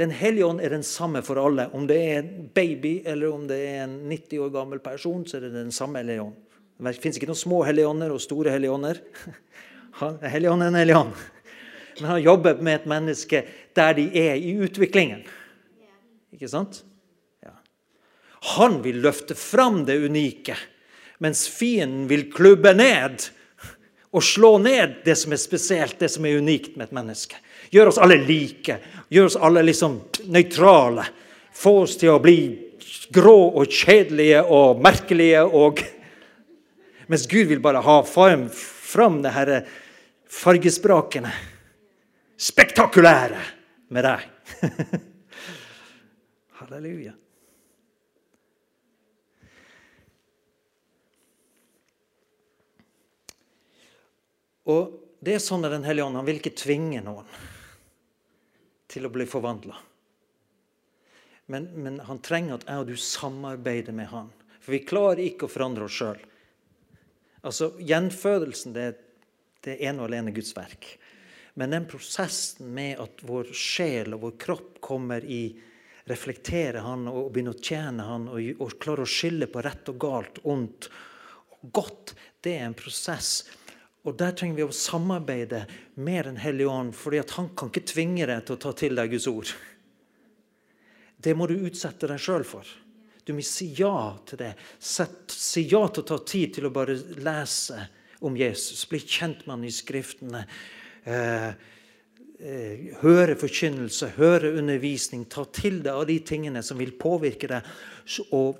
Den 0.00 0.10
hellige 0.16 0.46
ånd 0.48 0.62
er 0.64 0.72
den 0.72 0.84
samme 0.86 1.20
for 1.22 1.36
alle. 1.36 1.68
Om 1.76 1.84
det 1.86 1.98
er 2.00 2.22
en 2.22 2.48
baby 2.54 3.02
eller 3.04 3.34
om 3.34 3.44
det 3.48 3.58
er 3.68 3.82
en 3.84 3.98
90 4.08 4.40
år 4.46 4.52
gammel 4.54 4.80
person, 4.80 5.26
så 5.28 5.36
er 5.36 5.46
det 5.46 5.52
den 5.58 5.74
samme 5.74 6.00
hellige 6.00 6.24
ånd. 6.24 6.38
Det 6.82 6.94
fins 7.02 7.18
ikke 7.18 7.28
noen 7.28 7.38
små 7.38 7.60
hellige 7.68 7.90
ånder 7.90 8.14
og 8.14 8.22
store 8.24 8.54
hellige 8.54 8.72
ånder. 8.72 9.02
Hellige 10.32 10.48
ånd 10.48 10.64
er 10.64 10.70
en 10.72 10.78
hellige 10.80 10.96
ånd. 10.96 11.10
Men 11.98 12.08
han 12.08 12.22
jobber 12.24 12.62
med 12.64 12.78
et 12.78 12.86
menneske 12.88 13.42
der 13.76 13.92
de 13.94 14.06
er 14.16 14.38
i 14.40 14.54
utviklingen. 14.64 15.20
Ikke 16.32 16.48
sant? 16.48 16.80
Ja. 17.44 17.52
Han 18.56 18.80
vil 18.82 19.02
løfte 19.04 19.36
fram 19.36 19.82
det 19.86 19.98
unike, 20.00 20.56
mens 21.20 21.44
fienden 21.52 22.08
vil 22.10 22.30
klubbe 22.32 22.72
ned 22.74 23.28
og 24.12 24.24
slå 24.24 24.58
ned 24.60 25.00
det 25.06 25.16
som 25.16 25.32
er 25.32 25.40
spesielt, 25.40 25.98
det 25.98 26.10
som 26.12 26.26
er 26.28 26.36
unikt 26.36 26.76
med 26.76 26.90
et 26.90 26.96
menneske. 26.96 27.38
Gjør 27.72 27.92
oss 27.92 28.00
alle 28.02 28.18
like. 28.20 28.76
Gjør 29.08 29.30
oss 29.30 29.38
alle 29.40 29.62
liksom 29.64 29.96
nøytrale. 30.28 31.06
Få 31.56 31.78
oss 31.86 31.96
til 32.00 32.12
å 32.12 32.20
bli 32.20 32.38
grå 33.12 33.38
og 33.56 33.72
kjedelige 33.72 34.42
og 34.44 34.82
merkelige. 34.84 35.44
og 35.44 35.80
Mens 37.08 37.24
Gud 37.30 37.48
vil 37.48 37.64
bare 37.64 37.80
ha 37.84 37.96
fram, 38.04 38.48
fram 38.52 39.22
det 39.24 39.32
disse 39.32 39.62
fargesprakene. 40.32 41.32
Spektakulære 42.36 43.40
med 43.92 44.08
deg. 44.08 44.28
Halleluja. 46.60 47.12
Og 54.70 54.98
det 55.22 55.36
er 55.36 55.42
sånn 55.42 55.64
at 55.66 55.74
Den 55.74 55.86
hellige 55.86 56.06
ånd 56.06 56.18
han 56.18 56.26
vil 56.28 56.40
ikke 56.40 56.54
tvinge 56.58 57.02
noen 57.04 57.28
til 58.92 59.06
å 59.08 59.12
bli 59.12 59.24
forvandla. 59.26 59.78
Men, 61.52 61.68
men, 61.74 61.98
han 62.06 62.20
trenger 62.24 62.58
at 62.58 62.66
jeg 62.68 62.82
og 62.82 62.90
du 62.90 62.96
samarbeider 63.00 63.94
med 63.96 64.10
han. 64.12 64.28
For 64.60 64.74
vi 64.76 64.84
klarer 64.86 65.22
ikke 65.24 65.48
å 65.48 65.52
forandre 65.52 65.86
oss 65.88 65.96
sjøl. 65.96 66.20
Altså, 67.42 67.72
gjenfødelsen 67.82 68.76
det, 68.76 68.86
det 69.64 69.74
er 69.74 69.90
ene 69.90 70.04
og 70.04 70.10
alene 70.10 70.34
Guds 70.34 70.52
verk. 70.56 70.86
Men 71.58 71.74
den 71.74 71.88
prosessen 71.88 72.70
med 72.72 73.00
at 73.02 73.24
vår 73.26 73.50
sjel 73.56 74.14
og 74.16 74.26
vår 74.26 74.36
kropp 74.44 74.78
kommer 74.84 75.24
i 75.24 75.44
reflekterer 76.08 76.82
han 76.82 77.06
og 77.10 77.32
begynner 77.32 77.56
å 77.56 77.62
tjene 77.62 78.06
han 78.06 78.28
og, 78.30 78.62
og 78.62 78.78
klarer 78.82 79.04
å 79.04 79.10
skille 79.10 79.48
på 79.50 79.62
rett 79.64 79.90
og 79.92 79.98
galt, 80.02 80.40
ondt 80.48 80.88
og 81.58 81.66
godt, 81.74 82.14
det 82.42 82.56
er 82.58 82.66
en 82.66 82.78
prosess 82.78 83.44
og 84.02 84.16
Der 84.18 84.34
trenger 84.34 84.58
vi 84.58 84.64
å 84.66 84.74
samarbeide 84.74 85.64
med 85.94 86.24
Den 86.26 86.38
hellige 86.42 86.68
ånd, 86.68 86.94
fordi 86.94 87.22
han 87.36 87.50
kan 87.56 87.70
ikke 87.70 87.86
tvinge 87.86 88.26
deg 88.26 88.46
til 88.46 88.56
å 88.56 88.62
ta 88.64 88.72
til 88.74 88.98
deg 88.98 89.12
Guds 89.12 89.28
ord. 89.30 89.52
Det 91.22 91.34
må 91.38 91.46
du 91.46 91.54
utsette 91.54 92.10
deg 92.10 92.18
sjøl 92.18 92.44
for. 92.46 92.66
Du 93.22 93.30
må 93.36 93.44
si 93.46 93.68
ja 93.78 94.16
til 94.26 94.40
det. 94.40 94.54
Sett, 94.82 95.30
si 95.30 95.68
ja 95.70 95.84
til 95.86 96.02
å 96.02 96.08
ta 96.08 96.18
tid 96.26 96.56
til 96.56 96.66
å 96.66 96.74
bare 96.74 96.96
lese 97.22 97.78
om 98.26 98.34
Jesus, 98.38 98.82
bli 98.90 98.98
kjent 98.98 99.44
med 99.46 99.54
han 99.54 99.68
i 99.68 99.70
Skriftene. 99.74 100.42
Eh, 101.06 101.48
eh, 102.42 102.84
høre 103.02 103.38
forkynnelse, 103.38 104.12
høre 104.18 104.50
undervisning. 104.58 105.28
Ta 105.30 105.46
til 105.54 105.78
deg 105.84 105.94
av 105.94 106.08
de 106.10 106.18
tingene 106.26 106.62
som 106.66 106.82
vil 106.82 106.94
påvirke 106.98 107.50
deg. 107.54 107.70
og 108.32 108.58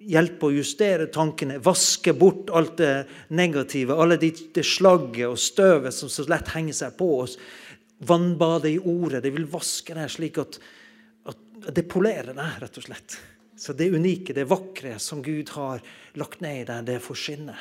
hjelpe 0.00 0.48
å 0.48 0.54
justere 0.54 1.08
tankene, 1.12 1.58
vaske 1.62 2.12
bort 2.16 2.50
alt 2.56 2.76
det 2.80 2.94
negative, 3.36 3.96
alle 3.96 4.18
det, 4.20 4.32
det 4.54 4.64
slagget 4.66 5.28
og 5.28 5.40
støvet 5.40 5.94
som 5.94 6.12
så 6.12 6.26
lett 6.30 6.52
henger 6.54 6.76
seg 6.76 6.96
på 6.98 7.10
oss. 7.22 7.36
Vannbade 8.08 8.70
i 8.72 8.78
ordet. 8.78 9.22
Det 9.24 9.32
vil 9.34 9.48
vaske 9.50 9.96
det 9.96 10.08
slik 10.12 10.40
at, 10.40 10.60
at 11.28 11.68
det 11.76 11.88
polerer 11.90 12.32
det, 12.36 12.48
rett 12.62 12.80
og 12.80 12.86
slett. 12.86 13.18
Så 13.60 13.76
det 13.76 13.90
unike, 13.92 14.32
det 14.36 14.48
vakre 14.48 14.96
som 15.02 15.20
Gud 15.22 15.52
har 15.52 15.82
lagt 16.16 16.40
ned 16.40 16.62
i 16.62 16.68
deg, 16.68 16.86
det 16.88 17.02
får 17.04 17.20
skinne. 17.20 17.56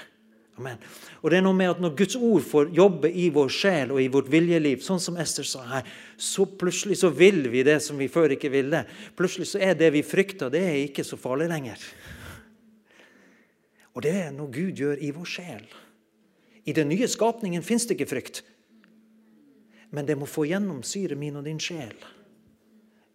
Amen. 0.60 0.80
Og 1.24 1.32
det 1.32 1.38
er 1.40 1.44
noe 1.46 1.56
med 1.56 1.72
at 1.72 1.80
Når 1.80 1.94
Guds 1.96 2.18
ord 2.20 2.44
får 2.44 2.74
jobbe 2.76 3.12
i 3.16 3.30
vår 3.32 3.52
sjel 3.54 3.94
og 3.96 4.02
i 4.04 4.10
vårt 4.12 4.28
viljeliv, 4.32 4.82
sånn 4.84 5.00
som 5.00 5.16
Ester 5.22 5.48
sa 5.48 5.64
her, 5.70 5.88
så 6.20 6.44
plutselig 6.44 6.98
så 7.00 7.14
vil 7.16 7.46
vi 7.48 7.64
det 7.64 7.78
som 7.86 8.00
vi 8.00 8.10
før 8.12 8.36
ikke 8.36 8.52
ville. 8.52 8.84
Plutselig 9.16 9.48
så 9.54 9.62
er 9.64 9.78
det 9.80 9.94
vi 9.96 10.04
frykter, 10.04 10.52
det 10.52 10.66
er 10.68 10.82
ikke 10.82 11.06
så 11.08 11.20
farlig 11.20 11.48
lenger. 11.52 11.86
Og 13.96 14.04
det 14.04 14.12
er 14.20 14.36
noe 14.36 14.52
Gud 14.52 14.76
gjør 14.84 15.00
i 15.00 15.14
vår 15.16 15.32
sjel. 15.32 15.64
I 16.68 16.76
den 16.76 16.92
nye 16.92 17.08
skapningen 17.08 17.64
fins 17.64 17.88
det 17.88 17.96
ikke 17.96 18.12
frykt. 18.12 18.44
Men 19.96 20.06
det 20.06 20.20
må 20.20 20.28
få 20.30 20.44
gjennomsyre 20.46 21.16
min 21.18 21.40
og 21.40 21.48
din 21.48 21.62
sjel. 21.64 21.96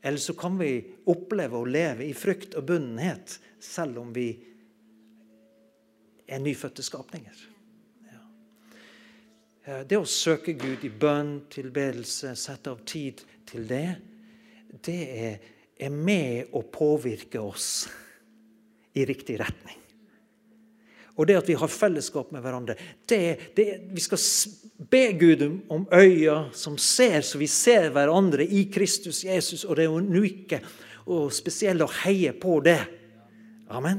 Eller 0.05 0.21
så 0.21 0.33
kan 0.37 0.57
vi 0.57 0.81
oppleve 1.13 1.61
å 1.61 1.69
leve 1.69 2.09
i 2.09 2.17
frykt 2.17 2.57
og 2.57 2.67
bunnenhet 2.73 3.37
selv 3.63 4.01
om 4.01 4.11
vi 4.17 4.33
er 6.29 6.43
nyfødte 6.43 6.83
skapninger. 6.83 7.45
Ja. 9.67 9.83
Det 9.85 9.99
å 9.99 10.09
søke 10.09 10.57
Gud 10.59 10.85
i 10.85 10.91
bønn, 10.91 11.37
tilbedelse, 11.53 12.35
sette 12.37 12.73
av 12.73 12.83
tid 12.89 13.25
til 13.49 13.69
det, 13.69 13.87
det 14.85 15.01
er, 15.15 15.39
er 15.79 15.95
med 15.95 16.53
å 16.57 16.65
påvirke 16.73 17.41
oss 17.43 17.87
i 18.95 19.05
riktig 19.07 19.39
retning 19.43 19.85
og 21.15 21.29
det 21.29 21.37
at 21.39 21.49
vi 21.49 21.57
har 21.59 21.71
fellesskap 21.71 22.33
med 22.35 22.43
hverandre. 22.43 22.75
Det, 23.07 23.21
det, 23.55 23.67
vi 23.95 24.03
skal 24.03 24.19
be 24.91 25.05
Gud 25.19 25.45
om 25.71 25.87
øyne 25.95 26.49
som 26.59 26.79
ser, 26.79 27.21
så 27.23 27.39
vi 27.39 27.47
ser 27.51 27.93
hverandre 27.95 28.47
i 28.47 28.65
Kristus 28.73 29.23
Jesus 29.25 29.65
og 29.65 29.79
det 29.79 29.89
unike. 29.89 30.61
og 31.07 31.33
spesielle 31.37 31.85
og 31.85 31.93
heie 32.01 32.33
på 32.33 32.63
det. 32.65 32.81
Amen. 33.69 33.99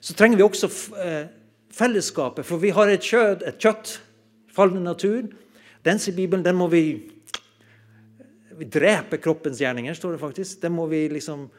Så 0.00 0.12
trenger 0.14 0.36
vi 0.36 0.44
også 0.44 0.68
eh, 1.00 1.30
fellesskapet, 1.76 2.46
for 2.46 2.62
vi 2.62 2.72
har 2.74 2.90
et 2.90 3.04
kjøtt, 3.04 3.44
et 3.46 3.60
kjøtt 3.60 3.98
fallende 4.56 4.86
natur. 4.86 5.28
Den 5.84 6.00
sier 6.02 6.16
Bibelen, 6.16 6.44
den 6.44 6.58
må 6.58 6.70
vi 6.72 7.12
Vi 8.56 8.64
dreper 8.72 9.20
kroppens 9.20 9.58
gjerninger, 9.60 9.92
står 9.92 10.14
det 10.14 10.20
faktisk. 10.22 10.60
Den 10.62 10.72
må 10.72 10.86
vi 10.88 11.02
liksom 11.12 11.50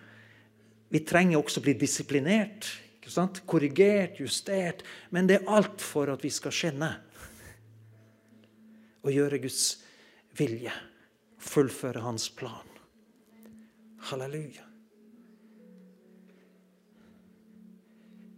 Vi 0.89 1.03
trenger 1.05 1.37
også 1.37 1.61
å 1.61 1.63
bli 1.63 1.73
disiplinert. 1.77 2.65
ikke 2.97 3.11
sant? 3.11 3.41
Korrigert, 3.45 4.19
justert. 4.19 4.83
Men 5.11 5.27
det 5.27 5.41
er 5.41 5.51
alt 5.51 5.81
for 5.81 6.09
at 6.09 6.23
vi 6.23 6.29
skal 6.29 6.51
skinne. 6.51 6.89
Og 9.03 9.11
gjøre 9.11 9.37
Guds 9.43 9.83
vilje. 10.37 10.71
Fullføre 11.37 12.01
Hans 12.01 12.29
plan. 12.29 12.65
Halleluja. 14.09 14.66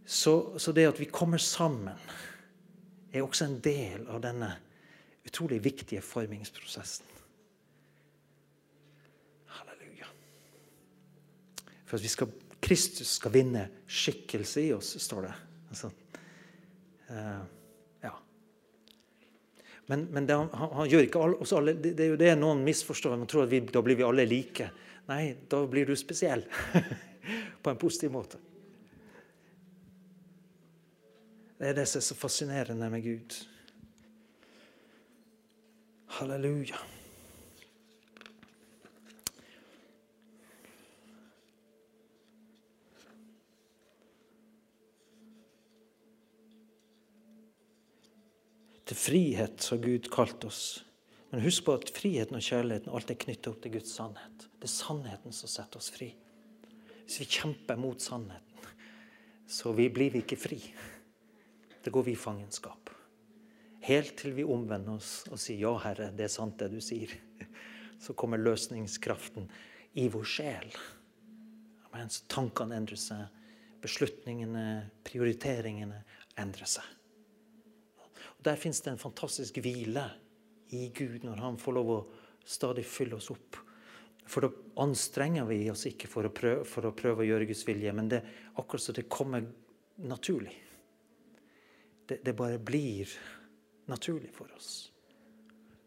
Så, 0.09 0.59
så 0.59 0.71
det 0.71 0.87
at 0.89 0.99
vi 0.99 1.05
kommer 1.05 1.37
sammen, 1.37 1.97
er 3.13 3.21
også 3.21 3.45
en 3.45 3.59
del 3.61 4.07
av 4.09 4.23
denne 4.23 4.47
utrolig 5.25 5.59
viktige 5.61 6.01
formingsprosessen. 6.01 7.05
Halleluja. 9.53 10.09
For 11.85 12.01
at 12.01 12.09
skal, 12.09 12.33
Kristus 12.57 13.13
skal 13.19 13.35
vinne 13.37 13.67
skikkelse 13.85 14.65
i 14.65 14.73
oss, 14.73 14.95
står 14.97 15.29
det. 15.29 15.35
Altså, 15.69 15.93
uh, 17.13 17.45
ja. 18.01 18.15
Men, 19.93 20.09
men 20.09 20.25
det, 20.25 20.41
han, 20.41 20.75
han, 20.81 20.89
gjør 20.89 21.05
ikke 21.05 21.25
alle, 21.27 21.49
alle 21.61 21.77
det, 21.77 21.93
det, 21.93 22.07
er 22.07 22.13
jo 22.15 22.21
det 22.25 22.35
noen 22.41 22.65
misforstår. 22.65 23.13
Man 23.13 23.29
tror 23.29 23.45
at 23.45 23.53
vi, 23.53 23.61
da 23.61 23.85
blir 23.85 24.01
vi 24.01 24.09
alle 24.09 24.25
like. 24.25 24.73
Nei, 25.13 25.23
da 25.53 25.61
blir 25.69 25.85
du 25.85 25.93
spesiell. 25.93 26.49
På 27.61 27.69
en 27.69 27.77
positiv 27.77 28.17
måte. 28.17 28.41
Det 31.59 31.67
er 31.67 31.75
det 31.75 31.89
som 31.91 31.99
er 31.99 32.05
så 32.07 32.15
fascinerende 32.15 32.87
med 32.87 33.01
Gud. 33.03 33.35
Halleluja. 36.15 36.77
Til 48.87 48.97
frihet 48.97 49.67
har 49.69 49.81
Gud 49.83 50.07
kalt 50.13 50.45
oss. 50.47 50.85
Men 51.29 51.43
husk 51.43 51.65
på 51.67 51.75
at 51.75 51.91
friheten 51.93 52.39
og 52.39 52.45
kjærligheten 52.45 52.93
alltid 52.95 53.17
er 53.17 53.19
knyttet 53.25 53.49
opp 53.51 53.59
til 53.65 53.73
Guds 53.75 53.91
sannhet. 53.99 54.47
Det 54.55 54.69
er 54.69 54.71
sannheten 54.71 55.35
som 55.35 55.51
setter 55.51 55.83
oss 55.83 55.91
fri. 55.91 56.13
Hvis 57.03 57.19
vi 57.19 57.27
kjemper 57.35 57.75
mot 57.77 57.99
sannheten, 57.99 58.71
så 59.49 59.75
blir 59.75 60.15
vi 60.15 60.23
ikke 60.23 60.39
fri. 60.39 60.61
Da 61.83 61.91
går 61.91 62.03
vi 62.03 62.11
i 62.11 62.19
fangenskap. 62.19 62.89
Helt 63.81 64.17
til 64.19 64.35
vi 64.35 64.43
omvender 64.43 64.97
oss 64.99 65.23
og 65.31 65.39
sier 65.39 65.59
'Ja, 65.59 65.77
Herre, 65.77 66.11
det 66.11 66.25
er 66.25 66.33
sant, 66.33 66.57
det 66.57 66.71
du 66.71 66.79
sier'. 66.83 67.15
Så 68.03 68.13
kommer 68.13 68.37
løsningskraften 68.37 69.49
i 69.95 70.07
vår 70.07 70.23
sjel. 70.23 70.71
Mens 71.93 72.21
tankene 72.27 72.75
endrer 72.75 72.99
seg, 72.99 73.27
beslutningene, 73.81 74.91
prioriteringene 75.03 76.03
endrer 76.37 76.65
seg. 76.65 76.83
Og 78.37 78.43
Der 78.43 78.55
fins 78.55 78.81
det 78.81 78.91
en 78.91 79.01
fantastisk 79.01 79.57
hvile 79.57 80.05
i 80.71 80.89
Gud 80.95 81.23
når 81.23 81.41
Han 81.43 81.57
får 81.57 81.73
lov 81.73 81.89
å 81.89 82.05
stadig 82.45 82.85
fylle 82.85 83.15
oss 83.15 83.31
opp. 83.31 83.57
For 84.29 84.45
da 84.45 84.49
anstrenger 84.83 85.45
vi 85.49 85.69
oss 85.71 85.87
ikke 85.89 86.07
for 86.07 86.27
å, 86.27 86.29
prøve, 86.29 86.63
for 86.63 86.85
å 86.85 86.95
prøve 86.95 87.23
å 87.23 87.27
gjøre 87.27 87.49
Guds 87.49 87.65
vilje, 87.67 87.93
men 87.93 88.09
det 88.09 88.23
akkurat 88.55 88.83
så 88.83 88.93
det 88.93 89.09
kommer 89.09 89.47
naturlig. 89.97 90.53
Det, 92.09 92.23
det 92.25 92.33
bare 92.33 92.57
blir 92.57 93.09
naturlig 93.85 94.31
for 94.33 94.49
oss. 94.55 94.89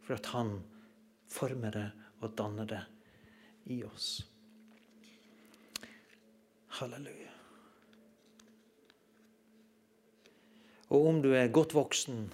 For 0.07 0.15
at 0.15 0.29
Han 0.37 0.61
former 1.27 1.75
det 1.75 1.89
og 2.23 2.37
danner 2.39 2.69
det 2.71 2.83
i 3.75 3.81
oss. 3.83 4.21
Halleluja. 6.79 7.33
Og 10.93 11.09
om 11.09 11.19
du 11.25 11.33
er 11.35 11.51
godt 11.51 11.75
voksen, 11.75 12.27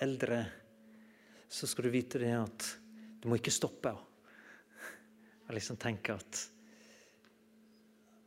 eldre, 0.00 0.40
så 1.48 1.68
skal 1.68 1.88
du 1.88 1.92
vite 1.92 2.20
det 2.22 2.32
at 2.38 2.66
du 3.20 3.28
må 3.28 3.36
ikke 3.40 3.54
stoppe 3.54 3.92
og 3.92 5.52
liksom 5.54 5.78
tenke 5.80 6.14
at, 6.16 6.42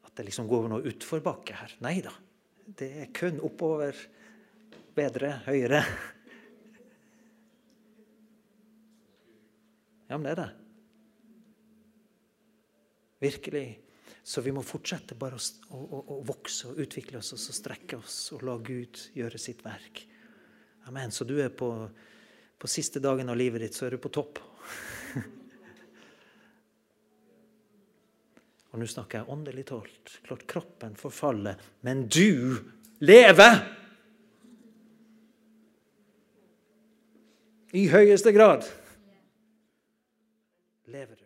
at 0.05 0.13
det 0.17 0.29
liksom 0.29 0.47
går 0.49 0.69
noe 0.71 0.85
utforbakke 0.91 1.57
her. 1.57 1.75
Nei 1.85 1.97
da. 2.05 2.13
Det 2.69 2.89
er 3.01 3.13
kun 3.15 3.41
oppover, 3.43 3.97
bedre, 4.99 5.33
høyere. 5.47 5.83
Ja, 10.09 10.17
men 10.17 10.25
det 10.25 10.31
er 10.33 10.41
det. 10.41 10.49
Virkelig. 13.19 13.79
Så 14.23 14.41
vi 14.41 14.51
må 14.53 14.61
fortsette 14.65 15.15
bare 15.19 15.37
å, 15.37 15.41
å, 15.75 15.99
å 16.15 16.23
vokse 16.27 16.67
og 16.69 16.79
utvikle 16.83 17.17
oss 17.21 17.33
og 17.33 17.39
strekke 17.39 17.97
oss 17.99 18.31
og 18.35 18.43
la 18.47 18.55
Gud 18.61 18.99
gjøre 19.17 19.37
sitt 19.41 19.63
verk. 19.65 20.07
Amen. 20.89 21.11
Så 21.13 21.23
du 21.29 21.41
er 21.41 21.49
på, 21.53 21.89
på 22.57 22.67
siste 22.69 22.99
dagen 23.03 23.29
av 23.29 23.37
livet 23.39 23.61
ditt, 23.63 23.75
så 23.77 23.85
er 23.87 23.91
du 23.95 23.99
på 24.01 24.13
topp. 24.13 24.39
og 28.71 28.75
nå 28.81 28.85
snakker 28.89 29.15
jeg 29.21 29.31
åndelig 29.33 29.65
talt. 29.71 30.05
Klart 30.25 30.45
kroppen 30.49 30.93
forfaller, 30.99 31.55
men 31.85 32.07
du 32.09 32.57
lever! 33.05 33.78
I 37.73 37.85
høyeste 37.85 38.31
grad 38.33 38.63
lever 40.89 41.13
du. 41.13 41.25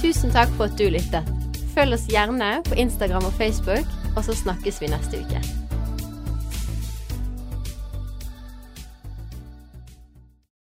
Tusen 0.00 0.32
takk 0.32 0.48
for 0.56 0.70
at 0.70 0.78
du 0.80 0.88
lyttet. 0.88 1.28
Følg 1.76 1.98
oss 1.98 2.08
gjerne 2.08 2.62
på 2.64 2.80
Instagram 2.80 3.28
og 3.28 3.36
Facebook, 3.36 3.84
og 4.16 4.24
så 4.24 4.32
snakkes 4.32 4.80
vi 4.80 4.88
neste 4.94 5.20
uke. 5.20 5.65